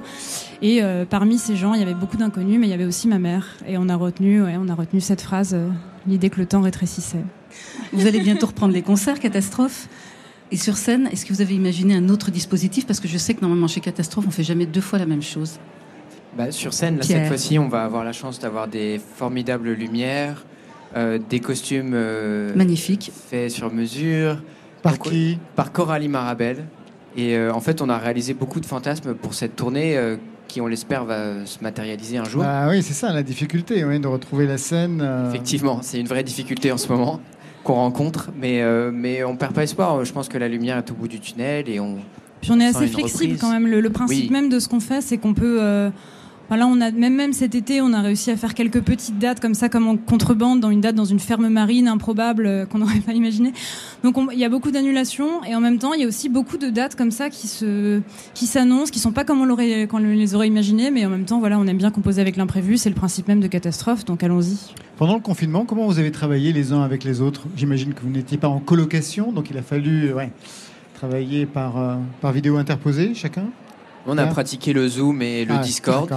Et 0.62 0.82
euh, 0.82 1.06
parmi 1.06 1.38
ces 1.38 1.56
gens, 1.56 1.74
il 1.76 1.80
y 1.80 1.84
avait 1.84 1.94
beaucoup 1.94 2.18
d'inconnus, 2.18 2.60
mais 2.60 2.66
il 2.68 2.72
y 2.72 2.74
avait 2.74 2.86
aussi 2.86 3.08
ma 3.08 3.20
mère. 3.20 3.46
Et 3.68 3.78
on 3.78 3.88
a 3.88 3.96
retenu, 3.96 4.42
ouais, 4.42 4.56
on 4.60 4.68
a 4.70 4.74
retenu 4.74 5.02
cette 5.02 5.22
phrase, 5.22 5.54
euh, 5.54 5.70
l'idée 6.08 6.30
que 6.32 6.40
le 6.40 6.48
temps 6.48 6.62
rétrécissait. 6.62 7.24
Vous 7.94 8.08
allez 8.08 8.20
bientôt 8.22 8.48
reprendre 8.48 8.74
les 8.74 8.82
concerts, 8.82 9.20
Catastrophe. 9.20 9.88
Et 10.52 10.58
sur 10.58 10.78
scène, 10.78 11.08
est-ce 11.12 11.28
que 11.28 11.34
vous 11.34 11.42
avez 11.42 11.54
imaginé 11.54 11.96
un 11.96 12.10
autre 12.10 12.32
dispositif? 12.32 12.88
Parce 12.88 13.00
que 13.00 13.08
je 13.08 13.20
sais 13.20 13.36
que 13.36 13.42
normalement 13.42 13.68
chez 13.68 13.82
Catastrophe, 13.82 14.26
on 14.28 14.32
fait 14.32 14.44
jamais 14.44 14.66
deux 14.66 14.82
fois 14.82 14.98
la 14.98 15.06
même 15.06 15.22
chose. 15.22 15.60
Bah, 16.36 16.52
sur 16.52 16.74
scène, 16.74 16.98
là, 16.98 17.04
cette 17.04 17.28
fois-ci, 17.28 17.60
on 17.60 17.68
va 17.68 17.84
avoir 17.84 18.04
la 18.04 18.14
chance 18.14 18.40
d'avoir 18.40 18.68
des 18.68 19.00
formidables 19.16 19.72
lumières, 19.74 20.44
des 20.96 21.40
costumes 21.40 21.92
euh, 21.94 22.54
Magnifiques. 22.56 23.12
faits 23.30 23.52
sur 23.52 23.72
mesure. 23.74 24.42
Par 24.82 24.94
Donc, 24.94 25.10
qui 25.12 25.38
Par 25.56 25.72
Coralie 25.72 26.08
Marabel. 26.08 26.66
Et 27.18 27.36
euh, 27.36 27.54
en 27.54 27.60
fait, 27.60 27.82
on 27.82 27.90
a 27.90 27.98
réalisé 27.98 28.34
beaucoup 28.34 28.60
de 28.60 28.66
fantasmes 28.66 29.14
pour 29.14 29.34
cette 29.34 29.56
tournée 29.56 29.98
euh, 29.98 30.16
qui, 30.48 30.62
on 30.62 30.68
l'espère, 30.68 31.06
va 31.06 31.46
se 31.46 31.60
matérialiser 31.62 32.18
un 32.18 32.24
jour. 32.24 32.44
Ah 32.46 32.68
oui, 32.70 32.82
c'est 32.82 32.94
ça 32.94 33.12
la 33.12 33.24
difficulté, 33.24 33.84
oui, 33.84 34.00
de 34.00 34.08
retrouver 34.08 34.48
la 34.48 34.58
scène. 34.58 35.02
euh, 35.02 35.30
Effectivement, 35.30 35.82
c'est 35.82 36.00
une 36.00 36.08
vraie 36.08 36.24
difficulté 36.24 36.72
en 36.72 36.78
ce 36.78 36.88
moment 36.88 37.20
qu'on 37.64 37.74
rencontre, 37.74 38.30
mais, 38.40 38.62
euh, 38.62 38.90
mais 38.94 39.24
on 39.26 39.36
perd 39.36 39.54
pas 39.54 39.64
espoir. 39.64 40.04
Je 40.06 40.14
pense 40.14 40.30
que 40.30 40.38
la 40.38 40.48
lumière 40.48 40.78
est 40.78 40.90
au 40.92 40.94
bout 40.94 41.08
du 41.10 41.20
tunnel 41.20 41.68
et 41.68 41.80
on. 41.80 41.98
Puis 42.42 42.52
on 42.52 42.60
est 42.60 42.68
assez 42.68 42.88
flexible 42.88 43.24
reprise. 43.34 43.42
quand 43.42 43.52
même. 43.52 43.68
Le, 43.68 43.82
le 43.82 43.90
principe 43.90 44.26
Oui. 44.26 44.30
même 44.32 44.48
de 44.50 44.60
ce 44.60 44.70
qu'on 44.70 44.80
fait, 44.80 45.02
c'est 45.02 45.18
qu'on 45.18 45.34
peut. 45.34 45.58
euh, 45.62 45.90
on 46.52 46.82
a 46.82 46.92
même 46.92 47.34
cet 47.34 47.54
été, 47.56 47.82
on 47.82 47.94
a 47.94 48.02
réussi 48.02 48.32
à 48.32 48.38
faire 48.38 48.54
quelques 48.56 48.82
petites 48.82 49.20
dates 49.20 49.40
comme 49.40 49.54
ça, 49.54 49.70
comme 49.70 49.88
en 49.88 49.98
contrebande, 49.98 50.60
dans 50.60 50.70
une 50.72 50.82
date 50.82 50.96
dans 50.96 51.06
une 51.06 51.20
ferme 51.20 51.48
marine 51.50 51.88
improbable 51.88 52.46
euh, 52.48 52.66
qu'on 52.66 52.80
n'aurait 52.80 53.00
pas 53.02 53.14
imaginé. 53.14 53.54
Donc 54.04 54.18
on- 54.18 54.32
il 54.32 54.40
y 54.40 54.46
a 54.46 54.50
beaucoup 54.50 54.72
d'annulations 54.72 55.44
et 55.44 55.56
en 55.56 55.60
même 55.62 55.78
temps 55.78 55.94
il 55.94 56.02
y 56.02 56.04
a 56.06 56.08
aussi 56.08 56.28
beaucoup 56.30 56.58
de 56.58 56.70
dates 56.70 56.96
comme 56.96 57.12
ça 57.12 57.30
qui 57.30 57.48
se 57.48 58.02
qui 58.34 58.48
s'annoncent, 58.48 58.92
qui 58.92 59.00
sont 59.00 59.12
pas 59.12 59.24
comme 59.24 59.42
on 59.42 59.46
l'aurait 59.46 59.88
qu'on 59.88 60.00
les 60.00 60.34
aurait 60.36 60.48
imaginées, 60.48 60.90
mais 60.92 61.06
en 61.06 61.10
même 61.10 61.26
temps 61.26 61.40
voilà, 61.40 61.60
on 61.60 61.68
aime 61.68 61.78
bien 61.78 61.92
composer 61.92 62.22
avec 62.22 62.36
l'imprévu, 62.36 62.78
c'est 62.78 62.90
le 62.90 62.96
principe 62.96 63.28
même 63.28 63.42
de 63.42 63.48
catastrophe, 63.48 64.06
donc 64.06 64.24
allons-y. 64.24 64.58
Pendant 64.98 65.16
le 65.16 65.22
confinement, 65.22 65.66
comment 65.66 65.86
vous 65.86 66.00
avez 66.00 66.12
travaillé 66.12 66.52
les 66.52 66.74
uns 66.74 66.82
avec 66.82 67.04
les 67.04 67.22
autres? 67.22 67.44
J'imagine 67.56 67.94
que 67.94 68.02
vous 68.02 68.10
n'étiez 68.10 68.38
pas 68.38 68.50
en 68.50 68.60
colocation, 68.60 69.32
donc 69.32 69.50
il 69.50 69.58
a 69.58 69.62
fallu 69.62 70.10
euh, 70.12 70.26
travailler 70.96 71.46
par, 71.46 71.78
euh, 71.78 71.96
par 72.22 72.32
vidéo 72.34 72.58
interposée, 72.58 73.14
chacun? 73.14 73.44
On 74.08 74.18
a 74.18 74.26
pratiqué 74.28 74.74
le 74.74 74.88
Zoom 74.88 75.22
et 75.22 75.46
le 75.46 75.56
Ah, 75.56 75.60
Discord. 75.60 76.10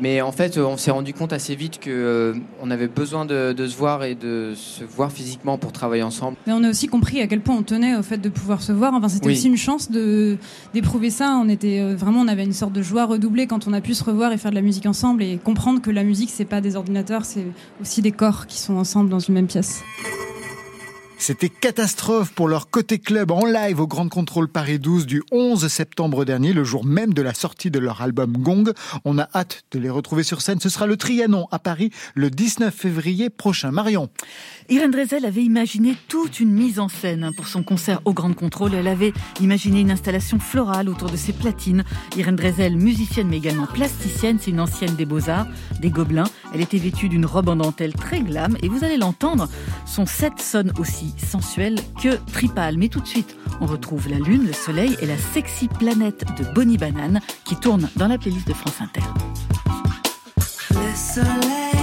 Mais 0.00 0.20
en 0.20 0.32
fait, 0.32 0.58
on 0.58 0.76
s'est 0.76 0.90
rendu 0.90 1.12
compte 1.14 1.32
assez 1.32 1.54
vite 1.54 1.78
que 1.78 1.90
euh, 1.90 2.34
on 2.62 2.70
avait 2.70 2.88
besoin 2.88 3.24
de, 3.24 3.52
de 3.52 3.66
se 3.68 3.76
voir 3.76 4.02
et 4.04 4.14
de 4.14 4.52
se 4.56 4.82
voir 4.84 5.12
physiquement 5.12 5.58
pour 5.58 5.70
travailler 5.72 6.02
ensemble. 6.02 6.36
Mais 6.46 6.52
on 6.52 6.64
a 6.64 6.70
aussi 6.70 6.88
compris 6.88 7.20
à 7.20 7.26
quel 7.26 7.40
point 7.40 7.54
on 7.56 7.62
tenait 7.62 7.94
au 7.96 8.02
fait 8.02 8.18
de 8.18 8.28
pouvoir 8.28 8.62
se 8.62 8.72
voir. 8.72 8.94
Enfin, 8.94 9.08
c'était 9.08 9.26
Oui. 9.26 9.34
aussi 9.34 9.46
une 9.48 9.56
chance 9.56 9.90
de 9.90 10.36
d'éprouver 10.72 11.10
ça. 11.10 11.38
On 11.40 11.48
était 11.48 11.80
euh, 11.80 11.94
vraiment, 11.94 12.20
on 12.20 12.28
avait 12.28 12.44
une 12.44 12.52
sorte 12.52 12.72
de 12.72 12.82
joie 12.82 13.04
redoublée 13.04 13.46
quand 13.46 13.68
on 13.68 13.72
a 13.72 13.80
pu 13.80 13.94
se 13.94 14.02
revoir 14.02 14.32
et 14.32 14.38
faire 14.38 14.50
de 14.50 14.56
la 14.56 14.62
musique 14.62 14.86
ensemble 14.86 15.22
et 15.22 15.36
comprendre 15.42 15.80
que 15.80 15.90
la 15.90 16.04
musique 16.04 16.30
c'est 16.32 16.44
pas 16.44 16.60
des 16.60 16.74
ordinateurs, 16.74 17.24
c'est 17.24 17.46
aussi 17.80 18.02
des 18.02 18.12
corps 18.12 18.46
qui 18.46 18.58
sont 18.58 18.74
ensemble 18.74 19.10
dans 19.10 19.18
une 19.20 19.34
même 19.34 19.46
pièce. 19.46 19.82
C'était 21.26 21.48
catastrophe 21.48 22.34
pour 22.34 22.48
leur 22.48 22.68
côté 22.68 22.98
club 22.98 23.30
en 23.30 23.46
live 23.46 23.80
au 23.80 23.86
Grand 23.86 24.10
Contrôle 24.10 24.46
Paris 24.46 24.78
12 24.78 25.06
du 25.06 25.22
11 25.32 25.68
septembre 25.68 26.26
dernier, 26.26 26.52
le 26.52 26.64
jour 26.64 26.84
même 26.84 27.14
de 27.14 27.22
la 27.22 27.32
sortie 27.32 27.70
de 27.70 27.78
leur 27.78 28.02
album 28.02 28.36
Gong. 28.36 28.74
On 29.06 29.16
a 29.18 29.26
hâte 29.34 29.62
de 29.70 29.78
les 29.78 29.88
retrouver 29.88 30.22
sur 30.22 30.42
scène. 30.42 30.60
Ce 30.60 30.68
sera 30.68 30.86
le 30.86 30.98
Trianon 30.98 31.48
à 31.50 31.58
Paris 31.58 31.88
le 32.14 32.28
19 32.28 32.74
février 32.74 33.30
prochain. 33.30 33.70
Marion. 33.70 34.10
Irène 34.68 34.90
Drezel 34.90 35.24
avait 35.24 35.42
imaginé 35.42 35.96
toute 36.08 36.40
une 36.40 36.52
mise 36.52 36.78
en 36.78 36.88
scène 36.90 37.30
pour 37.34 37.46
son 37.46 37.62
concert 37.62 38.02
au 38.04 38.12
Grand 38.12 38.34
Contrôle. 38.34 38.74
Elle 38.74 38.86
avait 38.86 39.14
imaginé 39.40 39.80
une 39.80 39.90
installation 39.90 40.38
florale 40.38 40.90
autour 40.90 41.08
de 41.08 41.16
ses 41.16 41.32
platines. 41.32 41.84
Irène 42.18 42.36
Drezel, 42.36 42.76
musicienne 42.76 43.28
mais 43.28 43.38
également 43.38 43.66
plasticienne, 43.66 44.36
c'est 44.38 44.50
une 44.50 44.60
ancienne 44.60 44.94
des 44.94 45.06
Beaux-Arts, 45.06 45.46
des 45.80 45.88
Gobelins. 45.88 46.28
Elle 46.52 46.60
était 46.60 46.76
vêtue 46.76 47.08
d'une 47.08 47.24
robe 47.24 47.48
en 47.48 47.56
dentelle 47.56 47.94
très 47.94 48.20
glam 48.20 48.58
et 48.62 48.68
vous 48.68 48.84
allez 48.84 48.98
l'entendre, 48.98 49.48
son 49.86 50.04
set 50.04 50.34
sonne 50.38 50.70
aussi 50.78 51.13
sensuel 51.16 51.76
que 52.02 52.16
tripal. 52.32 52.76
Mais 52.78 52.88
tout 52.88 53.00
de 53.00 53.06
suite, 53.06 53.36
on 53.60 53.66
retrouve 53.66 54.08
la 54.08 54.18
lune, 54.18 54.46
le 54.46 54.52
soleil 54.52 54.96
et 55.00 55.06
la 55.06 55.16
sexy 55.16 55.68
planète 55.68 56.24
de 56.38 56.44
Bonnie 56.54 56.78
Banane 56.78 57.20
qui 57.44 57.56
tourne 57.56 57.88
dans 57.96 58.08
la 58.08 58.18
playlist 58.18 58.48
de 58.48 58.54
France 58.54 58.80
Inter. 58.80 59.02
Le 60.70 60.94
soleil 60.94 61.73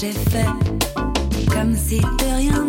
j'ai 0.00 0.12
fait, 0.12 0.46
comme 1.50 1.74
si 1.74 1.98
de 1.98 2.36
rien 2.36 2.67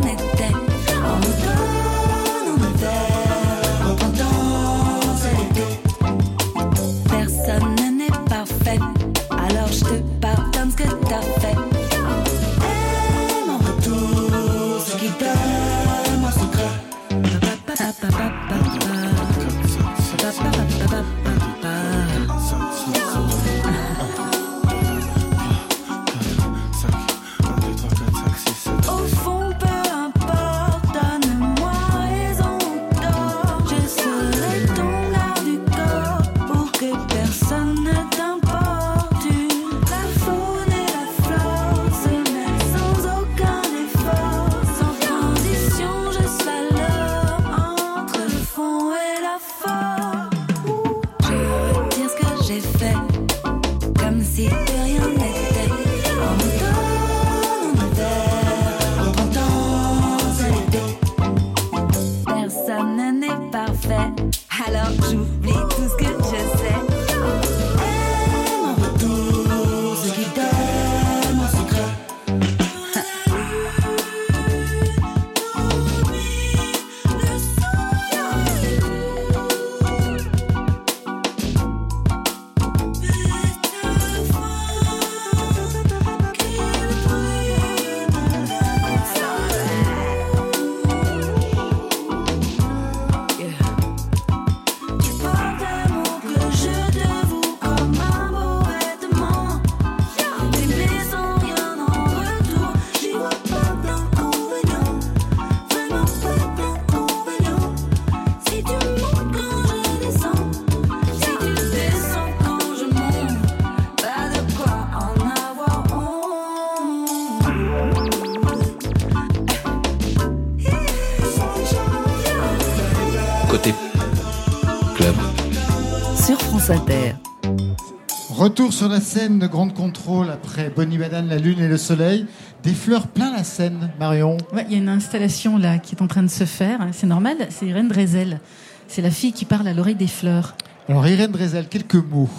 Retour 128.39 128.71
sur 128.71 128.87
la 128.87 129.01
scène 129.01 129.37
de 129.37 129.47
Grande 129.47 129.73
Contrôle 129.73 130.29
après 130.29 130.71
Bonnie 130.73 130.97
Banane, 130.97 131.27
la 131.27 131.39
lune 131.39 131.59
et 131.59 131.67
le 131.67 131.75
soleil. 131.75 132.25
Des 132.63 132.73
fleurs 132.73 133.07
plein 133.07 133.33
la 133.33 133.43
scène, 133.43 133.91
Marion. 133.99 134.37
Ouais, 134.53 134.65
il 134.69 134.71
y 134.71 134.75
a 134.75 134.77
une 134.77 134.87
installation 134.87 135.57
là 135.57 135.77
qui 135.77 135.93
est 135.93 136.01
en 136.01 136.07
train 136.07 136.23
de 136.23 136.29
se 136.29 136.45
faire. 136.45 136.79
C'est 136.93 137.05
normal, 137.05 137.35
c'est 137.49 137.65
Irène 137.65 137.89
Drezel. 137.89 138.39
C'est 138.87 139.01
la 139.01 139.11
fille 139.11 139.33
qui 139.33 139.43
parle 139.43 139.67
à 139.67 139.73
l'oreille 139.73 139.95
des 139.95 140.07
fleurs. 140.07 140.55
Alors 140.87 141.05
Irène 141.05 141.31
Drezel, 141.31 141.67
quelques 141.67 141.95
mots. 141.95 142.29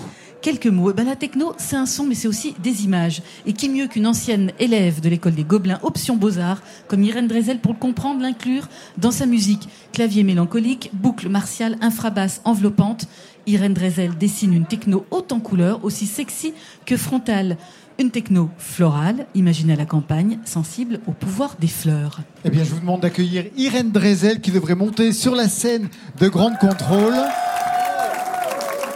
Quelques 0.40 0.68
mots. 0.68 0.90
Eh 0.90 0.94
ben, 0.94 1.04
la 1.04 1.16
techno, 1.16 1.52
c'est 1.58 1.76
un 1.76 1.84
son, 1.84 2.06
mais 2.06 2.14
c'est 2.14 2.28
aussi 2.28 2.54
des 2.62 2.84
images. 2.84 3.20
Et 3.44 3.52
qui 3.52 3.68
mieux 3.68 3.86
qu'une 3.86 4.06
ancienne 4.06 4.52
élève 4.58 5.02
de 5.02 5.10
l'école 5.10 5.34
des 5.34 5.44
Gobelins, 5.44 5.80
option 5.82 6.16
Beaux-Arts, 6.16 6.62
comme 6.88 7.02
Irène 7.04 7.28
Drezel, 7.28 7.58
pour 7.58 7.74
le 7.74 7.78
comprendre, 7.78 8.22
l'inclure 8.22 8.66
dans 8.96 9.10
sa 9.10 9.26
musique. 9.26 9.68
Clavier 9.92 10.22
mélancolique, 10.22 10.88
boucle 10.94 11.28
martiale, 11.28 11.76
infrabasse 11.82 12.40
enveloppante. 12.46 13.06
Irène 13.46 13.74
Drezel 13.74 14.16
dessine 14.16 14.53
une 14.55 14.66
techno 14.66 15.05
haute 15.11 15.33
en 15.33 15.40
couleurs, 15.40 15.85
aussi 15.85 16.07
sexy 16.07 16.55
que 16.87 16.96
frontale. 16.96 17.57
Une 17.98 18.11
techno 18.11 18.48
florale, 18.57 19.26
imaginée 19.35 19.74
à 19.74 19.76
la 19.76 19.85
campagne, 19.85 20.38
sensible 20.46 21.00
au 21.07 21.12
pouvoir 21.12 21.57
des 21.61 21.66
fleurs. 21.68 22.20
Eh 22.44 22.50
bien, 22.50 22.64
je 22.64 22.70
vous 22.70 22.81
demande 22.81 23.00
d'accueillir 23.00 23.44
Irène 23.59 23.90
Drezel 23.90 24.40
qui 24.40 24.50
devrait 24.50 24.74
monter 24.74 25.12
sur 25.12 25.35
la 25.35 25.48
scène 25.48 25.88
de 26.18 26.29
Grande 26.29 26.57
Contrôle. 26.59 27.14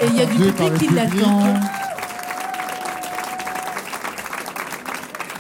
Et 0.00 0.06
il 0.06 0.16
y 0.16 0.22
a 0.22 0.26
du 0.26 0.32
public 0.52 0.74
qui 0.78 0.94
l'attend. 0.94 1.42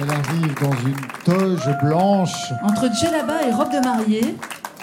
Elle 0.00 0.10
arrive 0.10 0.54
dans 0.60 0.72
une 0.86 0.96
toge 1.24 1.70
blanche, 1.82 2.34
Entre 2.64 2.92
djellaba 2.94 3.46
et 3.46 3.52
robe 3.52 3.72
de 3.72 3.78
mariée, 3.78 4.34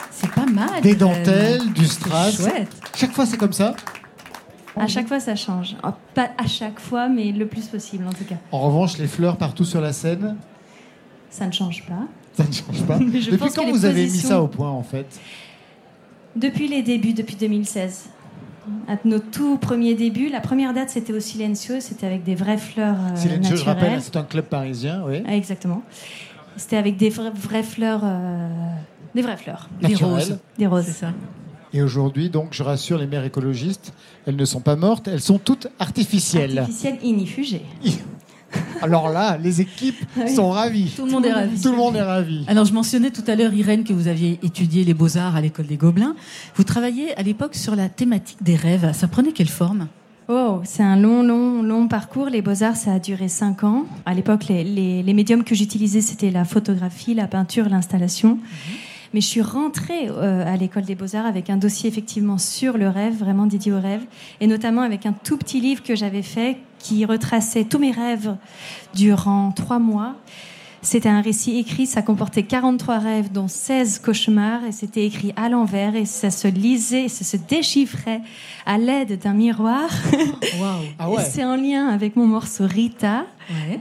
c'est 0.10 0.32
pas 0.32 0.46
mal. 0.46 0.82
des 0.82 0.96
dentelles, 0.96 1.72
du 1.74 1.86
strass. 1.86 2.38
chouette. 2.38 2.70
Chaque 2.96 3.12
fois, 3.12 3.26
c'est 3.26 3.38
comme 3.38 3.52
ça. 3.54 3.76
À 4.78 4.88
chaque 4.88 5.08
fois, 5.08 5.20
ça 5.20 5.36
change. 5.36 5.76
Oh, 5.84 5.90
Pas 6.14 6.30
à 6.38 6.48
chaque 6.48 6.80
fois, 6.80 7.10
mais 7.10 7.32
le 7.32 7.46
plus 7.46 7.68
possible 7.68 8.06
en 8.08 8.14
tout 8.14 8.24
cas. 8.24 8.36
En 8.52 8.60
revanche, 8.60 8.98
les 8.98 9.08
fleurs 9.08 9.38
partout 9.38 9.66
sur 9.66 9.82
la 9.82 9.92
scène, 9.94 10.38
Ça 11.30 11.46
ne 11.48 11.52
change 11.52 11.84
pas. 11.86 12.08
ça 12.34 12.44
ne 12.48 12.52
change 12.54 12.84
pas. 12.88 12.98
Mais 13.00 13.20
je 13.22 13.32
Depuis 13.32 13.38
pense 13.38 13.54
quand 13.56 13.66
que 13.66 13.72
vous 13.72 13.86
avez 13.86 14.04
mis 14.06 14.10
ça 14.10 14.42
au 14.42 14.48
point, 14.48 14.70
en 14.70 14.84
fait? 14.84 15.20
Depuis 16.36 16.68
les 16.68 16.82
débuts, 16.84 17.14
depuis 17.14 17.36
2016. 17.36 18.06
À 18.88 18.94
nos 19.06 19.20
tout 19.20 19.58
premiers 19.58 19.96
débuts, 19.96 20.30
la 20.30 20.40
première 20.40 20.72
date 20.74 20.92
c'était 20.92 21.12
au 21.14 21.20
Silencio, 21.20 21.80
c'était 21.80 22.06
avec 22.06 22.24
des 22.24 22.36
vraies 22.36 22.60
fleurs 22.60 22.96
euh, 22.96 23.16
Silencio, 23.16 23.56
je 23.56 23.66
naturelles. 23.66 23.66
rappelle, 23.66 24.02
c'est 24.02 24.16
un 24.18 24.24
club 24.24 24.46
parisien, 24.46 25.02
oui. 25.08 25.24
Ah, 25.28 25.36
exactement. 25.36 25.82
C'était 26.58 26.78
avec 26.78 26.96
des 26.96 27.10
vra- 27.10 27.34
vraies 27.34 27.64
fleurs, 27.64 28.02
euh, 28.04 28.48
des 29.16 29.24
vraies 29.24 29.38
fleurs, 29.38 29.68
Des 29.82 29.96
roses. 29.96 30.38
des 30.60 30.68
roses. 30.68 30.86
C'est 30.86 30.92
ça. 30.92 31.12
Et 31.74 31.82
aujourd'hui, 31.82 32.30
donc, 32.30 32.50
je 32.52 32.64
rassure 32.64 32.98
les 32.98 33.08
mères 33.08 33.24
écologistes, 33.24 33.94
elles 34.26 34.36
ne 34.36 34.46
sont 34.46 34.60
pas 34.60 34.76
mortes, 34.76 35.08
elles 35.08 35.22
sont 35.22 35.38
toutes 35.40 35.68
artificielles. 35.80 36.60
Artificielles 36.60 36.98
inifugées. 37.04 37.62
Alors 38.82 39.10
là, 39.10 39.38
les 39.38 39.62
équipes 39.62 40.04
Oui. 40.18 40.36
sont 40.36 40.50
ravies. 40.50 40.92
Tout 40.96 41.06
le 41.06 41.12
monde 41.12 41.26
est 41.26 41.32
ravi. 41.32 41.62
Tout 41.62 41.72
le 41.72 41.78
monde 41.78 41.96
est 41.96 42.02
ravi. 42.02 42.44
Alors, 42.48 42.66
je 42.66 42.74
mentionnais 42.74 43.12
tout 43.12 43.24
à 43.28 43.36
l'heure, 43.36 43.54
Irène, 43.54 43.84
que 43.86 43.94
vous 43.94 44.08
aviez 44.10 44.40
étudié 44.44 44.84
les 44.84 44.94
beaux-arts 44.94 45.36
à 45.38 45.42
l'école 45.42 45.68
des 45.68 45.78
Gobelins. 45.78 46.16
Vous 46.56 46.64
travailliez 46.66 47.14
à 47.16 47.24
l'époque 47.24 47.56
sur 47.56 47.76
la 47.78 47.88
thématique 47.88 48.44
des 48.44 48.56
rêves. 48.58 48.92
Ça 48.94 49.08
prenait 49.08 49.32
quelle 49.32 49.48
forme? 49.48 49.88
Oh, 50.28 50.60
c'est 50.66 50.84
un 50.84 50.98
long, 50.98 51.24
long, 51.24 51.62
long 51.64 51.88
parcours. 51.88 52.28
Les 52.28 52.42
beaux-arts, 52.42 52.76
ça 52.76 52.94
a 52.94 53.00
duré 53.00 53.30
cinq 53.30 53.64
ans. 53.64 53.86
À 54.06 54.14
l'époque, 54.14 54.48
les, 54.50 54.64
les- 54.66 55.04
les 55.04 55.14
médiums 55.14 55.44
que 55.46 55.56
j'utilisais, 55.56 56.02
c'était 56.02 56.32
la 56.32 56.44
photographie, 56.44 57.14
la 57.14 57.28
peinture, 57.28 57.70
l'installation. 57.70 58.38
Mais 59.14 59.22
je 59.22 59.28
suis 59.28 59.42
rentrée 59.42 60.08
euh, 60.10 60.46
à 60.46 60.56
l'école 60.56 60.84
des 60.84 60.96
beaux-arts 60.96 61.26
avec 61.26 61.50
un 61.50 61.58
dossier 61.58 61.90
effectivement 61.90 62.38
sur 62.38 62.78
le 62.78 62.88
rêve, 62.88 63.18
vraiment 63.18 63.46
dédié 63.46 63.72
au 63.74 63.80
rêve, 63.80 64.04
et 64.40 64.48
notamment 64.48 64.82
avec 64.82 65.06
un 65.06 65.14
tout 65.14 65.38
petit 65.38 65.60
livre 65.60 65.84
que 65.84 65.96
j'avais 65.96 66.22
fait 66.22 66.58
qui 66.80 67.06
retraçait 67.06 67.66
tous 67.66 67.80
mes 67.80 67.92
rêves 67.92 68.36
durant 68.94 69.52
trois 69.52 69.80
mois. 69.80 70.16
C'était 70.84 71.10
un 71.10 71.22
récit 71.22 71.60
écrit, 71.60 71.86
ça 71.86 72.02
comportait 72.02 72.42
43 72.44 72.98
rêves, 72.98 73.32
dont 73.32 73.48
16 73.48 74.00
cauchemars, 74.00 74.64
et 74.66 74.72
c'était 74.72 75.06
écrit 75.06 75.32
à 75.36 75.48
l'envers, 75.48 75.96
et 75.96 76.06
ça 76.06 76.32
se 76.32 76.48
lisait, 76.48 77.08
ça 77.08 77.24
se 77.24 77.38
déchiffrait 77.38 78.22
à 78.66 78.80
l'aide 78.80 79.20
d'un 79.20 79.34
miroir. 79.34 79.90
Ah 81.00 81.08
Et 81.08 81.16
ouais. 81.16 81.24
c'est 81.24 81.44
en 81.44 81.56
lien 81.56 81.88
avec 81.88 82.16
mon 82.16 82.28
morceau 82.28 82.66
Rita, 82.68 83.26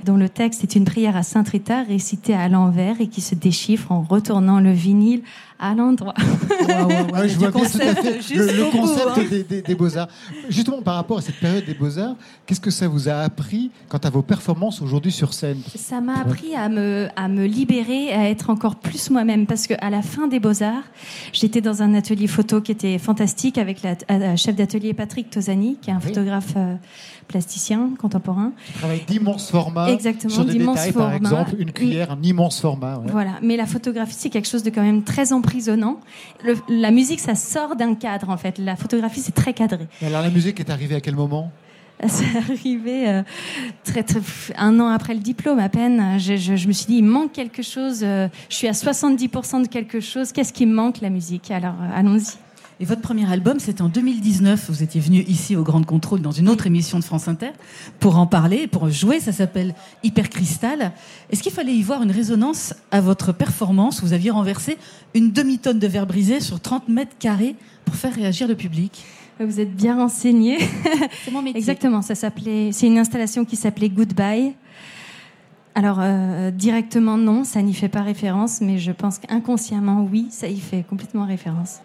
dont 0.04 0.16
le 0.16 0.28
texte 0.28 0.62
est 0.62 0.74
une 0.76 0.84
prière 0.84 1.16
à 1.16 1.22
Sainte 1.22 1.48
Rita 1.50 1.82
récitée 1.82 2.34
à 2.34 2.48
l'envers 2.48 3.00
et 3.00 3.08
qui 3.08 3.20
se 3.20 3.34
déchiffre 3.34 3.92
en 3.92 4.02
retournant 4.02 4.60
le 4.60 4.72
vinyle 4.72 5.22
à 5.60 5.74
l'endroit. 5.74 6.14
Je 6.18 7.36
vois 7.38 7.50
bien 7.50 7.60
tout 7.60 7.78
à 7.80 7.94
fait 7.94 8.34
le, 8.34 8.46
le 8.46 8.64
bout, 8.70 8.78
concept 8.78 9.06
hein. 9.16 9.22
des, 9.30 9.42
des- 9.44 9.62
des 9.62 9.74
beaux-arts. 9.74 10.08
Justement, 10.48 10.80
par 10.82 10.94
rapport 10.96 11.18
à 11.18 11.22
cette 11.22 11.36
période 11.38 11.64
des 11.64 11.74
beaux-arts, 11.74 12.16
qu'est-ce 12.46 12.60
que 12.60 12.70
ça 12.70 12.88
vous 12.88 13.08
a 13.08 13.14
appris 13.16 13.70
quant 13.88 13.98
à 13.98 14.10
vos 14.10 14.22
performances 14.22 14.80
aujourd'hui 14.82 15.12
sur 15.12 15.34
scène? 15.34 15.60
Ça 15.76 16.00
m'a 16.00 16.18
appris 16.20 16.54
à 16.54 16.68
me, 16.68 17.08
à 17.16 17.28
me 17.28 17.44
libérer, 17.46 18.12
à 18.12 18.28
être 18.30 18.50
encore 18.50 18.76
plus 18.76 19.10
moi-même. 19.10 19.46
Parce 19.46 19.66
qu'à 19.66 19.90
la 19.90 20.02
fin 20.02 20.26
des 20.28 20.40
Beaux-Arts, 20.40 20.84
j'étais 21.32 21.60
dans 21.60 21.82
un 21.82 21.94
atelier 21.94 22.26
photo 22.26 22.60
qui 22.60 22.72
était 22.72 22.98
fantastique 22.98 23.58
avec 23.58 23.82
la, 23.82 23.94
la 24.18 24.36
chef 24.36 24.56
d'atelier 24.56 24.94
Patrick 24.94 25.30
Tosani, 25.30 25.76
qui 25.82 25.90
est 25.90 25.94
un 25.94 26.00
photographe 26.00 26.54
euh, 26.56 26.74
plasticien 27.30 27.90
contemporain. 27.98 28.52
Tu 28.66 28.72
travailles 28.74 29.04
d'immenses 29.06 29.50
formats. 29.50 29.88
Exactement, 29.90 30.32
sur 30.34 30.44
des 30.44 30.52
d'immenses 30.52 30.76
détails, 30.76 30.92
par 30.92 31.10
formats. 31.12 31.16
exemple, 31.42 31.54
une 31.58 31.72
cuillère, 31.72 32.10
un 32.10 32.22
immense 32.22 32.60
format. 32.60 32.98
ouais. 32.98 33.06
Voilà, 33.10 33.32
mais 33.42 33.56
la 33.56 33.66
photographie, 33.66 34.16
c'est 34.18 34.30
quelque 34.30 34.48
chose 34.48 34.62
de 34.62 34.70
quand 34.70 34.82
même 34.82 35.02
très 35.02 35.32
emprisonnant. 35.32 36.00
Le- 36.44 36.56
la 36.68 36.90
musique, 36.90 37.20
ça 37.20 37.34
sort 37.34 37.76
d'un 37.76 37.94
cadre, 37.94 38.28
en 38.30 38.36
fait. 38.36 38.58
La 38.58 38.76
photographie, 38.76 39.20
c'est 39.20 39.34
très 39.34 39.54
cadré. 39.54 39.86
Et 40.02 40.06
alors, 40.06 40.22
la 40.22 40.30
musique 40.30 40.60
est 40.60 40.70
arrivée 40.70 40.96
à 40.96 41.00
quel 41.00 41.14
moment? 41.16 41.50
C'est 42.08 42.34
arrivé 42.38 43.08
euh, 43.10 43.22
très, 43.84 44.02
très, 44.02 44.20
un 44.56 44.80
an 44.80 44.88
après 44.88 45.12
le 45.12 45.20
diplôme 45.20 45.58
à 45.58 45.68
peine. 45.68 46.18
Je, 46.18 46.34
je- 46.36 46.56
je 46.56 46.66
me 46.66 46.72
suis 46.72 46.86
dit, 46.86 46.96
il 46.96 47.04
manque 47.04 47.32
quelque 47.32 47.62
chose. 47.62 48.00
euh, 48.02 48.26
je 48.48 48.54
suis 48.54 48.66
à 48.68 48.72
70% 48.72 49.62
de 49.64 49.68
quelque 49.68 50.00
chose. 50.00 50.32
Qu'est-ce 50.32 50.54
qui 50.54 50.64
me 50.64 50.72
manque 50.74 51.02
La 51.02 51.10
musique? 51.10 51.50
Alors, 51.50 51.74
euh, 51.82 51.90
allons-y. 51.98 52.38
Et 52.82 52.86
votre 52.86 53.02
premier 53.02 53.30
album, 53.30 53.60
c'était 53.60 53.82
en 53.82 53.90
2019. 53.90 54.70
Vous 54.70 54.82
étiez 54.82 55.02
venu 55.02 55.18
ici 55.28 55.54
au 55.54 55.62
Grand 55.62 55.84
Contrôle 55.84 56.22
dans 56.22 56.30
une 56.30 56.48
autre 56.48 56.66
émission 56.66 56.98
de 56.98 57.04
France 57.04 57.28
Inter 57.28 57.50
pour 57.98 58.16
en 58.16 58.26
parler, 58.26 58.66
pour 58.66 58.88
jouer. 58.88 59.20
Ça 59.20 59.32
s'appelle 59.32 59.74
Hyper 60.02 60.30
Cristal. 60.30 60.92
Est-ce 61.28 61.42
qu'il 61.42 61.52
fallait 61.52 61.74
y 61.74 61.82
voir 61.82 62.02
une 62.02 62.10
résonance 62.10 62.72
à 62.90 63.02
votre 63.02 63.32
performance? 63.32 64.02
Vous 64.02 64.14
aviez 64.14 64.30
renversé 64.30 64.78
une 65.12 65.30
demi-tonne 65.30 65.78
de 65.78 65.86
verre 65.86 66.06
brisé 66.06 66.40
sur 66.40 66.58
30 66.58 66.88
mètres 66.88 67.12
carrés 67.18 67.54
pour 67.84 67.96
faire 67.96 68.14
réagir 68.14 68.48
le 68.48 68.54
public. 68.54 69.04
Vous 69.38 69.60
êtes 69.60 69.76
bien 69.76 69.96
renseigné. 69.96 70.56
C'est 71.24 71.30
mon 71.30 71.42
métier. 71.42 71.58
Exactement, 71.58 72.00
ça 72.00 72.14
s'appelait. 72.14 72.72
C'est 72.72 72.86
une 72.86 72.98
installation 72.98 73.44
qui 73.44 73.56
s'appelait 73.56 73.90
Goodbye. 73.90 74.54
Alors 75.74 75.98
euh, 76.00 76.50
directement 76.50 77.18
non, 77.18 77.44
ça 77.44 77.60
n'y 77.60 77.74
fait 77.74 77.90
pas 77.90 78.02
référence, 78.02 78.62
mais 78.62 78.78
je 78.78 78.90
pense 78.90 79.18
qu'inconsciemment 79.18 80.08
oui, 80.10 80.28
ça 80.30 80.48
y 80.48 80.58
fait 80.58 80.82
complètement 80.88 81.26
référence. 81.26 81.80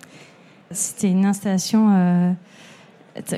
C'était 0.72 1.10
une 1.10 1.26
installation. 1.26 1.90
euh, 1.96 2.32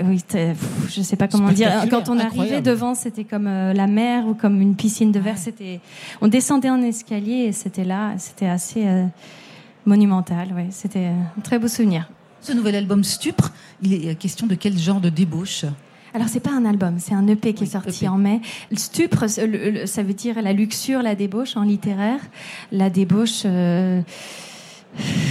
oui, 0.03 0.23
pff, 0.27 0.57
je 0.89 1.01
sais 1.01 1.15
pas 1.15 1.27
comment 1.27 1.51
dire. 1.51 1.71
Quand 1.89 2.09
on 2.09 2.19
arrivait 2.19 2.61
devant, 2.61 2.95
c'était 2.95 3.23
comme 3.23 3.47
euh, 3.47 3.73
la 3.73 3.87
mer 3.87 4.25
ou 4.27 4.33
comme 4.33 4.61
une 4.61 4.75
piscine 4.75 5.11
de 5.11 5.19
verre. 5.19 5.37
C'était. 5.37 5.79
On 6.21 6.27
descendait 6.27 6.69
en 6.69 6.81
escalier 6.81 7.45
et 7.45 7.51
c'était 7.51 7.83
là. 7.83 8.13
C'était 8.17 8.47
assez 8.47 8.87
euh, 8.87 9.05
monumental. 9.85 10.53
Ouais, 10.53 10.67
c'était 10.71 11.07
un 11.07 11.41
très 11.41 11.59
beau 11.59 11.67
souvenir. 11.67 12.09
Ce 12.41 12.53
nouvel 12.53 12.75
album 12.75 13.03
Stupre, 13.03 13.51
il 13.81 13.93
est 13.93 14.15
question 14.15 14.47
de 14.47 14.55
quel 14.55 14.77
genre 14.77 15.01
de 15.01 15.09
débauche? 15.09 15.65
Alors 16.13 16.29
c'est 16.29 16.39
pas 16.39 16.51
un 16.51 16.65
album, 16.65 16.95
c'est 16.99 17.13
un 17.13 17.27
EP 17.27 17.53
qui 17.53 17.65
est 17.65 17.67
sorti 17.67 18.05
EP. 18.05 18.07
en 18.07 18.17
mai. 18.17 18.41
Le 18.71 18.77
stupre, 18.77 19.27
ça 19.27 20.03
veut 20.03 20.13
dire 20.13 20.41
la 20.41 20.53
luxure, 20.53 21.01
la 21.01 21.15
débauche 21.15 21.55
en 21.57 21.63
littéraire. 21.63 22.19
La 22.71 22.89
débauche, 22.89 23.43
euh, 23.45 24.01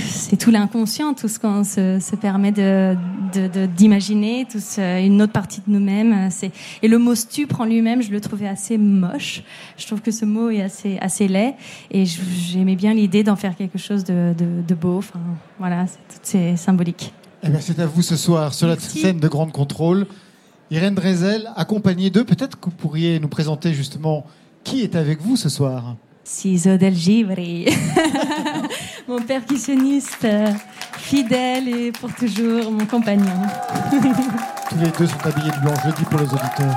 c'est 0.09 0.37
tout 0.37 0.51
l'inconscient, 0.51 1.15
tout 1.15 1.29
ce 1.29 1.39
qu'on 1.39 1.65
se, 1.65 1.99
se 2.01 2.17
permet 2.17 2.53
de 2.53 2.97
de- 3.35 3.49
de- 3.49 3.67
d'imaginer, 3.67 4.47
tout 4.51 4.61
ce- 4.61 5.05
une 5.05 5.21
autre 5.21 5.33
partie 5.33 5.61
de 5.67 5.73
nous-mêmes. 5.73 6.31
C'est 6.31 6.53
et 6.83 6.89
le 6.89 6.99
mot 6.99 7.15
stupre 7.15 7.61
en 7.61 7.65
lui-même, 7.65 8.03
je 8.03 8.11
le 8.11 8.21
trouvais 8.21 8.47
assez 8.49 8.79
moche. 8.79 9.43
Je 9.77 9.87
trouve 9.87 10.01
que 10.01 10.11
ce 10.13 10.25
mot 10.25 10.49
est 10.51 10.63
assez 10.63 10.99
assez 11.01 11.27
laid 11.29 11.55
et 11.91 12.05
j'aimais 12.07 12.77
bien 12.77 12.95
l'idée 12.95 13.25
d'en 13.25 13.37
faire 13.37 13.57
quelque 13.57 13.79
chose 13.79 14.05
de, 14.05 14.35
beau. 14.81 14.99
Enfin 14.99 15.21
voilà, 15.59 15.87
c'est 16.23 16.57
symbolique. 16.57 17.13
Eh 17.43 17.49
bien, 17.49 17.61
c'est 17.61 17.79
à 17.81 17.87
vous 17.87 18.03
ce 18.03 18.17
soir, 18.17 18.55
sur 18.55 18.67
la 18.67 18.75
Merci. 18.75 19.01
scène 19.01 19.21
de 19.21 19.29
Grande 19.29 19.53
Contrôle. 19.53 20.07
Irène 20.71 20.95
Drezel, 20.95 21.49
accompagnée 21.55 22.11
d'eux, 22.11 22.25
peut-être 22.25 22.59
que 22.59 22.65
vous 22.71 22.77
pourriez 22.77 23.21
nous 23.21 23.29
présenter 23.29 23.73
justement 23.73 24.25
qui 24.65 24.83
est 24.83 24.97
avec 24.97 25.21
vous 25.23 25.37
ce 25.37 25.49
soir 25.49 25.97
Ciso 26.27 26.77
del 26.77 26.95
Givri. 26.95 27.67
mon 29.09 29.23
percussionniste 29.23 30.27
fidèle 30.99 31.69
et 31.69 31.93
pour 31.93 32.13
toujours 32.13 32.73
mon 32.73 32.85
compagnon. 32.85 33.43
Tous 33.91 34.77
les 34.77 34.91
deux 34.91 35.07
sont 35.07 35.25
habillés 35.25 35.51
de 35.51 35.61
blanc, 35.61 35.75
je 35.85 35.91
dis 35.93 36.05
pour 36.05 36.19
les 36.19 36.27
auditeurs. 36.27 36.77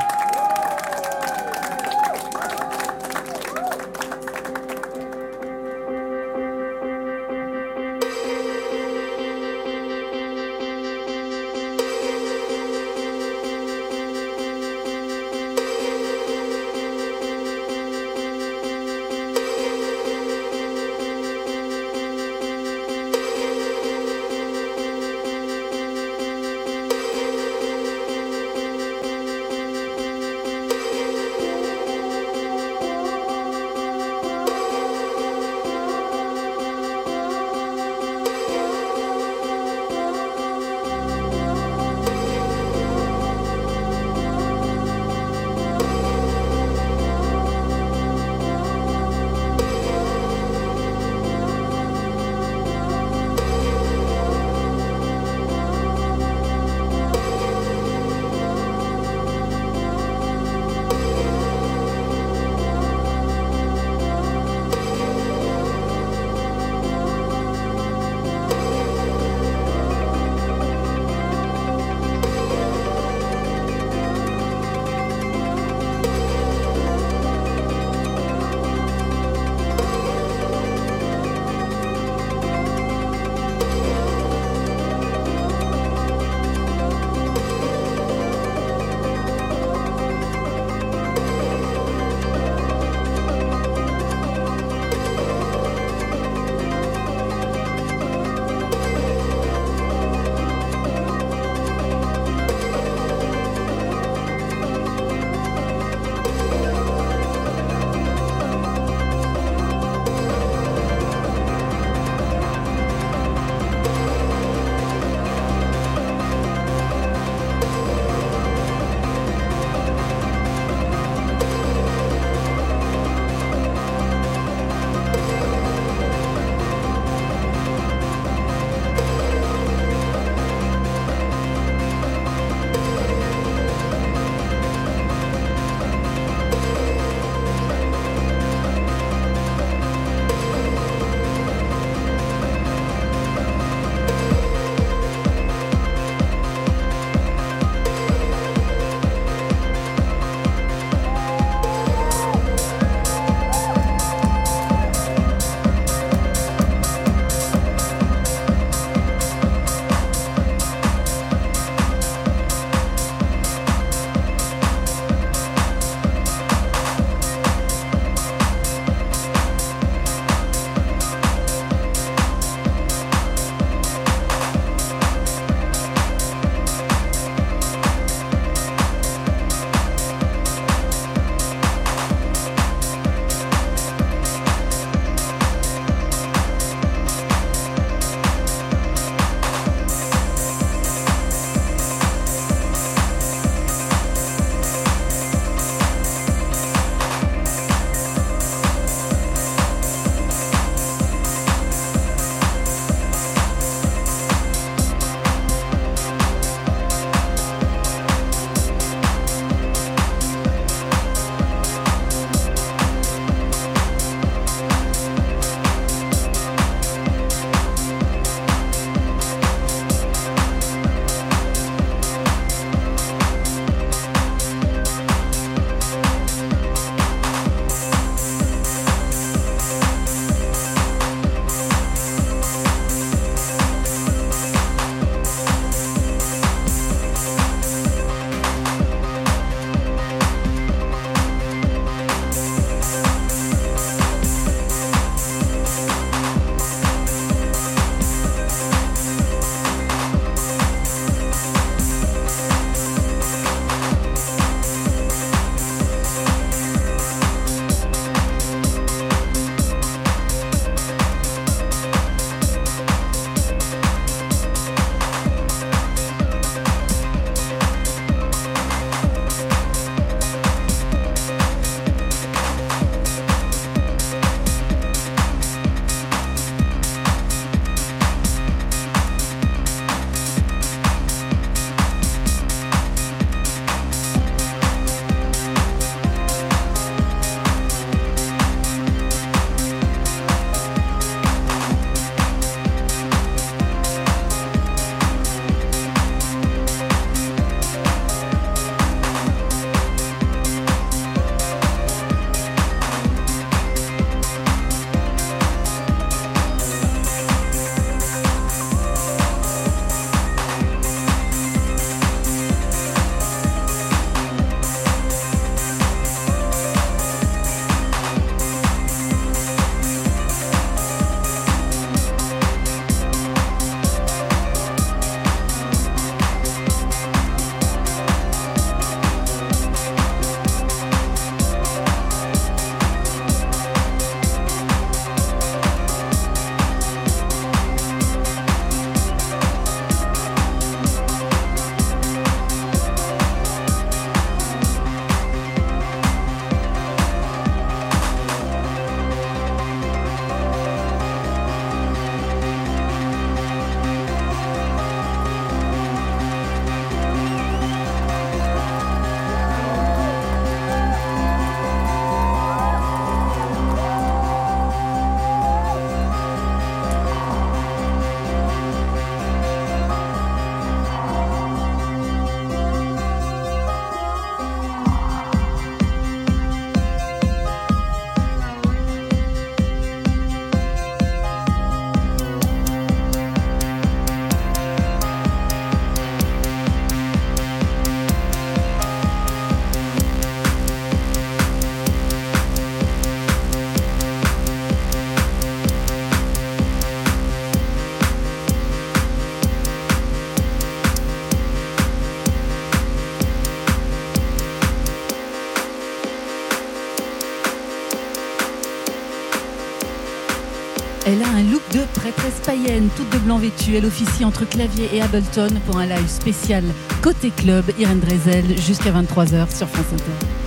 Elle 411.71 412.71
a 412.71 412.75
un 412.75 412.81
look 412.81 413.09
de 413.11 413.17
blanc 413.19 413.37
vêtue. 413.37 413.75
Elle 413.75 413.85
officie 413.85 414.25
entre 414.25 414.47
clavier 414.47 414.89
et 414.93 415.01
Ableton 415.01 415.49
pour 415.65 415.77
un 415.77 415.85
live 415.85 416.07
spécial 416.07 416.63
côté 417.01 417.29
club. 417.29 417.65
Irène 417.77 417.99
Drezel 417.99 418.57
jusqu'à 418.59 418.91
23h 418.91 419.55
sur 419.55 419.67
France 419.67 419.93
Inter. 419.93 420.38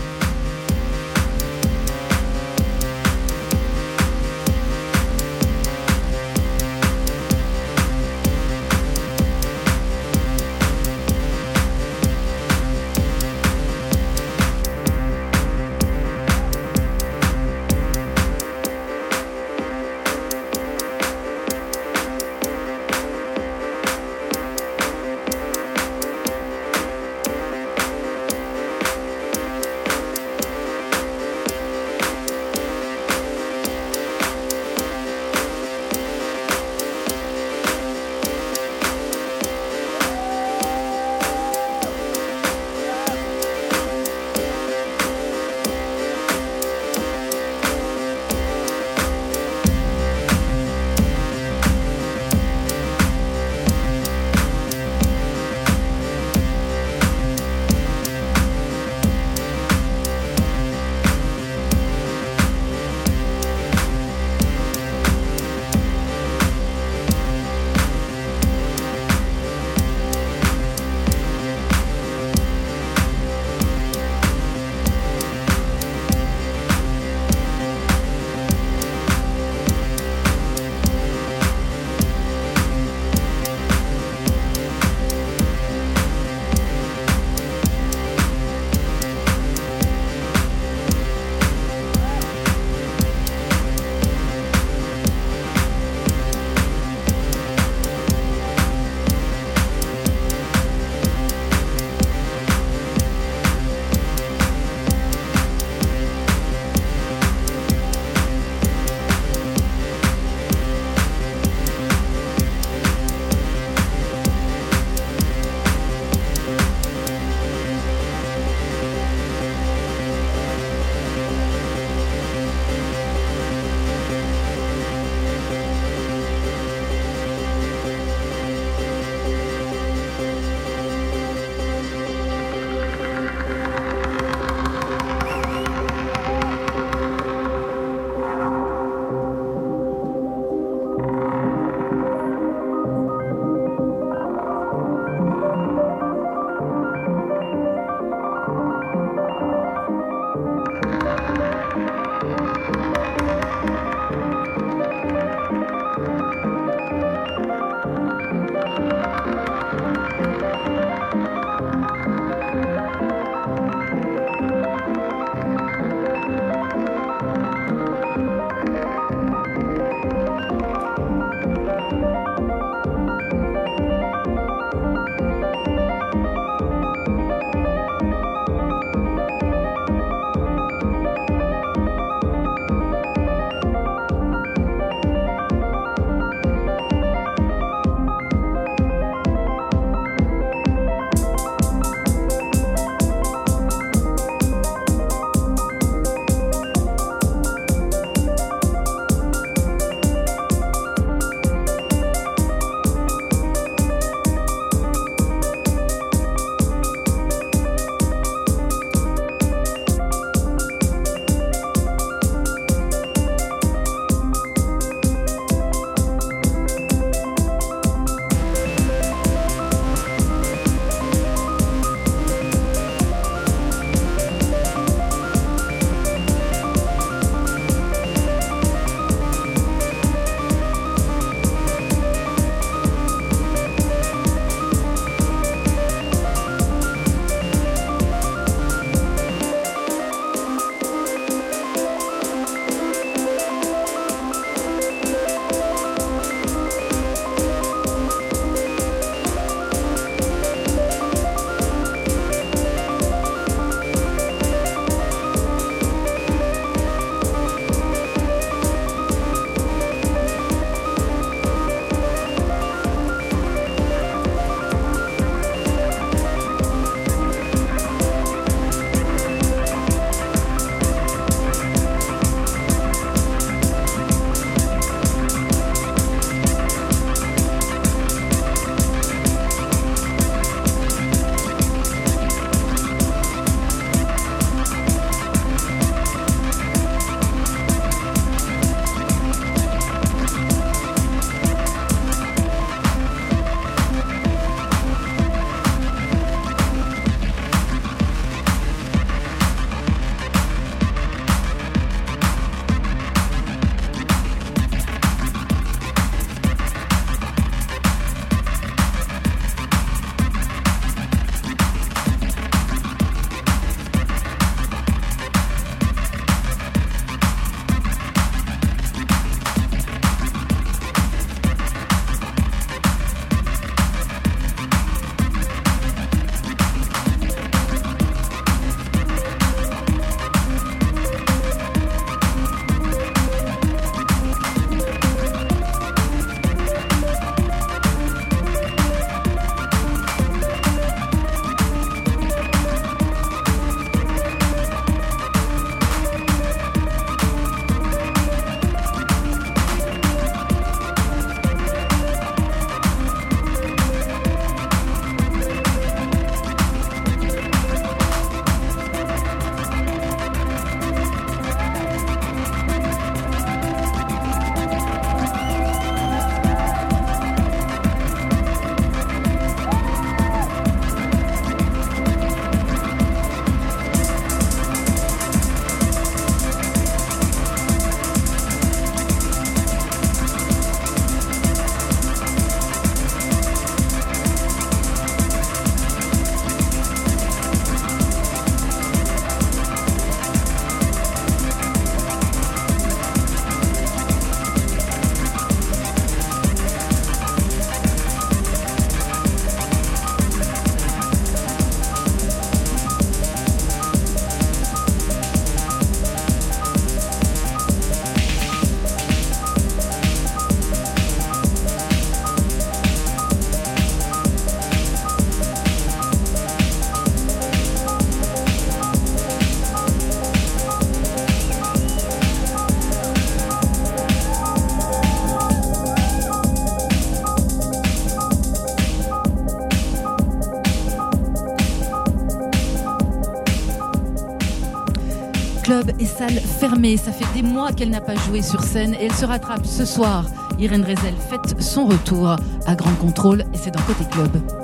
Club 435.73 435.93
est 435.99 436.05
salle 436.05 436.39
fermée. 436.39 436.99
Ça 436.99 437.13
fait 437.13 437.25
des 437.33 437.43
mois 437.43 437.73
qu'elle 437.73 437.89
n'a 437.89 438.03
pas 438.03 438.15
joué 438.15 438.43
sur 438.43 438.63
scène 438.63 438.93
et 438.93 439.07
elle 439.07 439.15
se 439.15 439.25
rattrape 439.25 439.65
ce 439.65 439.87
soir. 439.87 440.27
Irène 440.59 440.83
Drezel 440.83 441.15
fête 441.31 441.63
son 441.63 441.87
retour 441.87 442.37
à 442.67 442.75
Grand 442.75 442.95
Contrôle 442.97 443.41
et 443.55 443.57
c'est 443.57 443.71
dans 443.71 443.81
Côté 443.81 444.05
Club. 444.11 444.62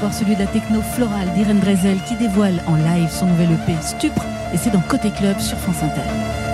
Soir, 0.00 0.14
celui 0.14 0.34
de 0.34 0.40
la 0.40 0.46
techno 0.46 0.80
florale 0.80 1.30
d'Irène 1.34 1.60
Drezel 1.60 1.98
qui 2.02 2.14
dévoile 2.14 2.62
en 2.66 2.76
live 2.76 3.10
son 3.10 3.26
nouvel 3.26 3.52
EP 3.52 3.74
Stupre 3.82 4.24
et 4.52 4.56
c'est 4.56 4.70
dans 4.70 4.80
Côté 4.80 5.10
Club 5.10 5.38
sur 5.38 5.58
France 5.58 5.82
Inter. 5.82 6.49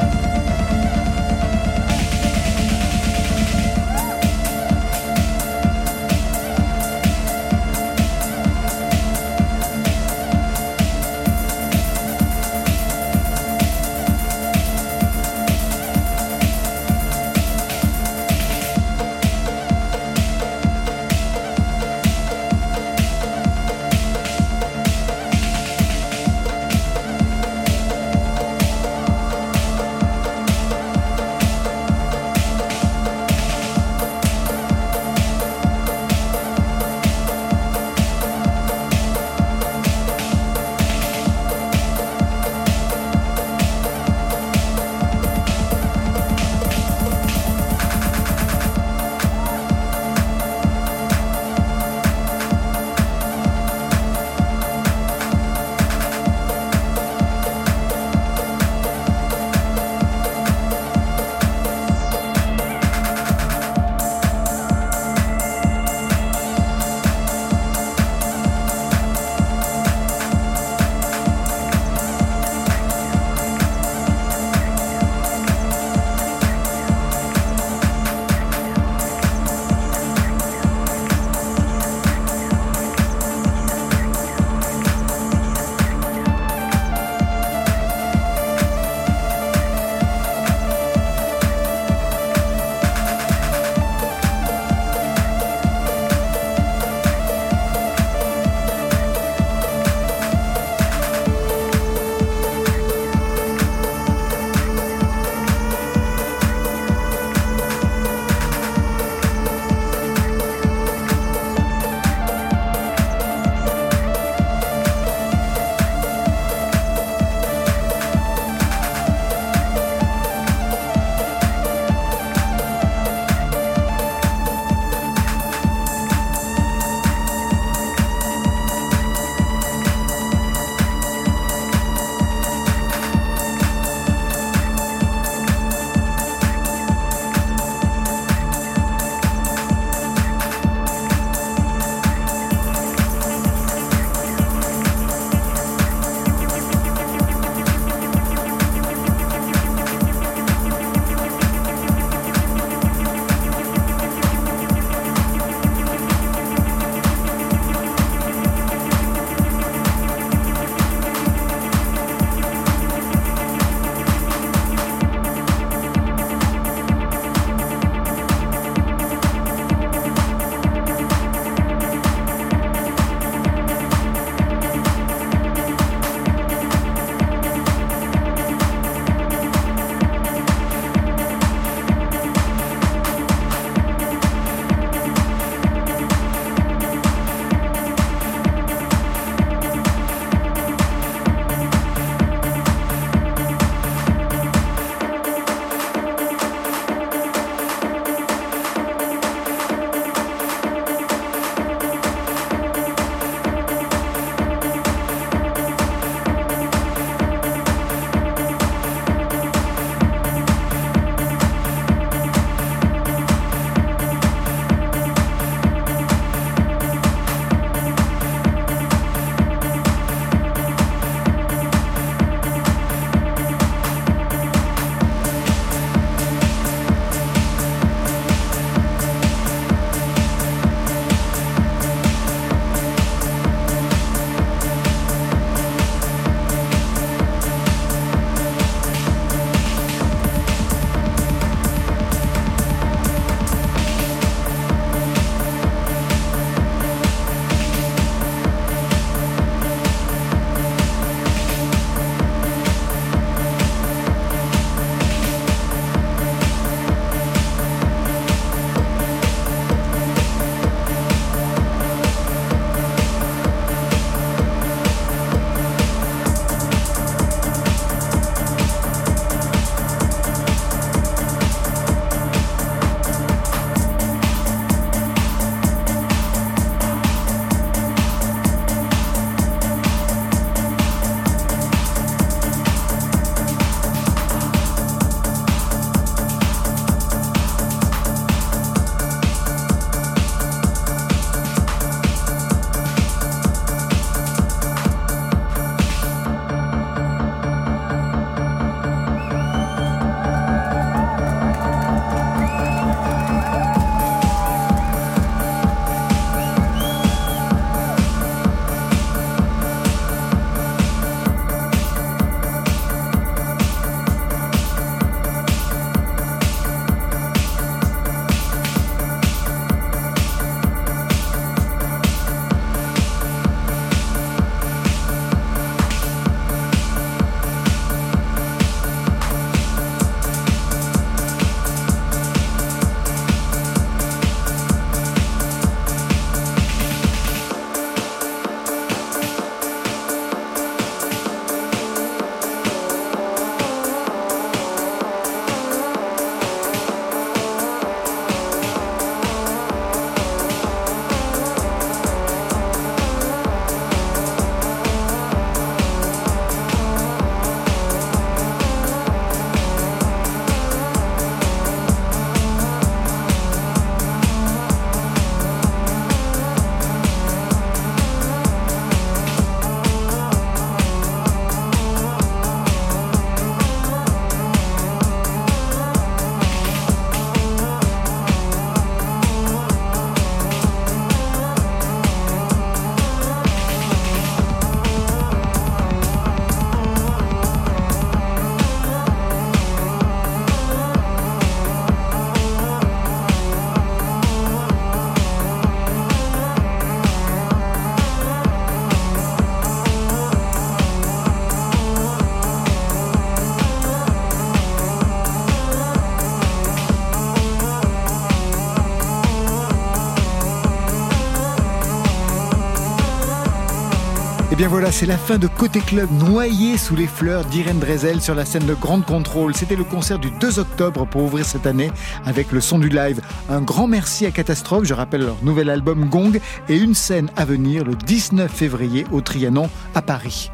Bien 414.66 414.72
voilà, 414.72 414.90
c'est 414.90 415.06
la 415.06 415.16
fin 415.16 415.38
de 415.38 415.46
Côté 415.46 415.80
Club 415.80 416.10
noyé 416.10 416.76
sous 416.76 416.96
les 416.96 417.06
fleurs 417.06 417.44
d'Irène 417.44 417.78
Drezel 417.78 418.20
sur 418.20 418.34
la 418.34 418.44
scène 418.44 418.66
de 418.66 418.74
Grande 418.74 419.04
Contrôle. 419.04 419.54
C'était 419.54 419.76
le 419.76 419.84
concert 419.84 420.18
du 420.18 420.30
2 420.30 420.58
octobre 420.58 421.06
pour 421.06 421.22
ouvrir 421.22 421.44
cette 421.44 421.66
année 421.66 421.90
avec 422.24 422.50
le 422.52 422.60
son 422.60 422.78
du 422.78 422.88
live. 422.88 423.20
Un 423.48 423.60
grand 423.60 423.86
merci 423.86 424.26
à 424.26 424.30
Catastrophe, 424.30 424.84
je 424.84 424.94
rappelle 424.94 425.22
leur 425.22 425.36
nouvel 425.42 425.70
album 425.70 426.08
Gong 426.08 426.40
et 426.68 426.76
une 426.76 426.94
scène 426.94 427.30
à 427.36 427.44
venir 427.44 427.84
le 427.84 427.94
19 427.94 428.50
février 428.50 429.04
au 429.12 429.20
Trianon 429.20 429.68
à 429.94 430.02
Paris. 430.02 430.50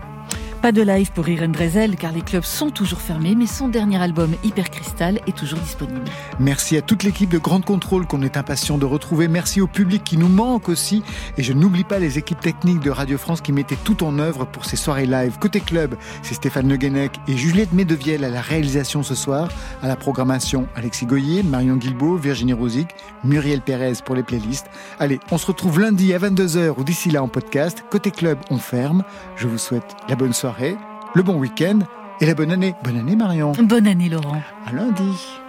Pas 0.62 0.70
de 0.70 0.80
live 0.80 1.10
pour 1.10 1.28
Irene 1.28 1.50
Drezel 1.50 1.96
car 1.96 2.12
les 2.12 2.20
clubs 2.20 2.44
sont 2.44 2.70
toujours 2.70 3.00
fermés, 3.00 3.34
mais 3.34 3.46
son 3.46 3.66
dernier 3.66 4.00
album 4.00 4.30
Hyper 4.44 4.70
Crystal 4.70 5.18
est 5.26 5.36
toujours 5.36 5.58
disponible. 5.58 6.04
Merci 6.38 6.76
à 6.76 6.82
toute 6.82 7.02
l'équipe 7.02 7.28
de 7.28 7.38
Grande 7.38 7.64
Contrôle 7.64 8.06
qu'on 8.06 8.22
est 8.22 8.36
impatient 8.36 8.78
de 8.78 8.84
retrouver. 8.84 9.26
Merci 9.26 9.60
au 9.60 9.66
public 9.66 10.04
qui 10.04 10.16
nous 10.16 10.28
manque 10.28 10.68
aussi. 10.68 11.02
Et 11.36 11.42
je 11.42 11.52
n'oublie 11.52 11.82
pas 11.82 11.98
les 11.98 12.16
équipes 12.16 12.38
techniques 12.38 12.78
de 12.78 12.90
Radio 12.90 13.18
France 13.18 13.40
qui 13.40 13.50
mettaient 13.50 13.76
tout 13.82 14.04
en 14.04 14.20
œuvre 14.20 14.44
pour 14.44 14.64
ces 14.64 14.76
soirées 14.76 15.06
live. 15.06 15.36
Côté 15.40 15.58
club, 15.58 15.96
c'est 16.22 16.34
Stéphane 16.34 16.68
Le 16.68 16.76
Guenec 16.76 17.18
et 17.26 17.36
Juliette 17.36 17.72
Medevielle 17.72 18.22
à 18.22 18.30
la 18.30 18.40
réalisation 18.40 19.02
ce 19.02 19.16
soir. 19.16 19.48
À 19.82 19.88
la 19.88 19.96
programmation, 19.96 20.68
Alexis 20.76 21.06
Goyer, 21.06 21.42
Marion 21.42 21.74
Guilbault, 21.74 22.18
Virginie 22.18 22.52
Rosic, 22.52 22.90
Muriel 23.24 23.62
Pérez 23.62 23.94
pour 24.04 24.14
les 24.14 24.22
playlists. 24.22 24.70
Allez, 25.00 25.18
on 25.32 25.38
se 25.38 25.46
retrouve 25.46 25.80
lundi 25.80 26.14
à 26.14 26.20
22h 26.20 26.74
ou 26.78 26.84
d'ici 26.84 27.10
là 27.10 27.20
en 27.20 27.26
podcast. 27.26 27.82
Côté 27.90 28.12
club, 28.12 28.38
on 28.48 28.58
ferme. 28.58 29.02
Je 29.34 29.48
vous 29.48 29.58
souhaite 29.58 29.96
la 30.08 30.14
bonne 30.14 30.32
soirée, 30.52 30.76
le 31.14 31.22
bon 31.22 31.38
week-end 31.38 31.80
et 32.20 32.26
la 32.26 32.34
bonne 32.34 32.50
année. 32.50 32.74
Bonne 32.82 32.98
année 32.98 33.16
Marion. 33.16 33.52
Bonne 33.52 33.86
année 33.86 34.08
Laurent. 34.08 34.42
À 34.66 34.72
lundi. 34.72 35.41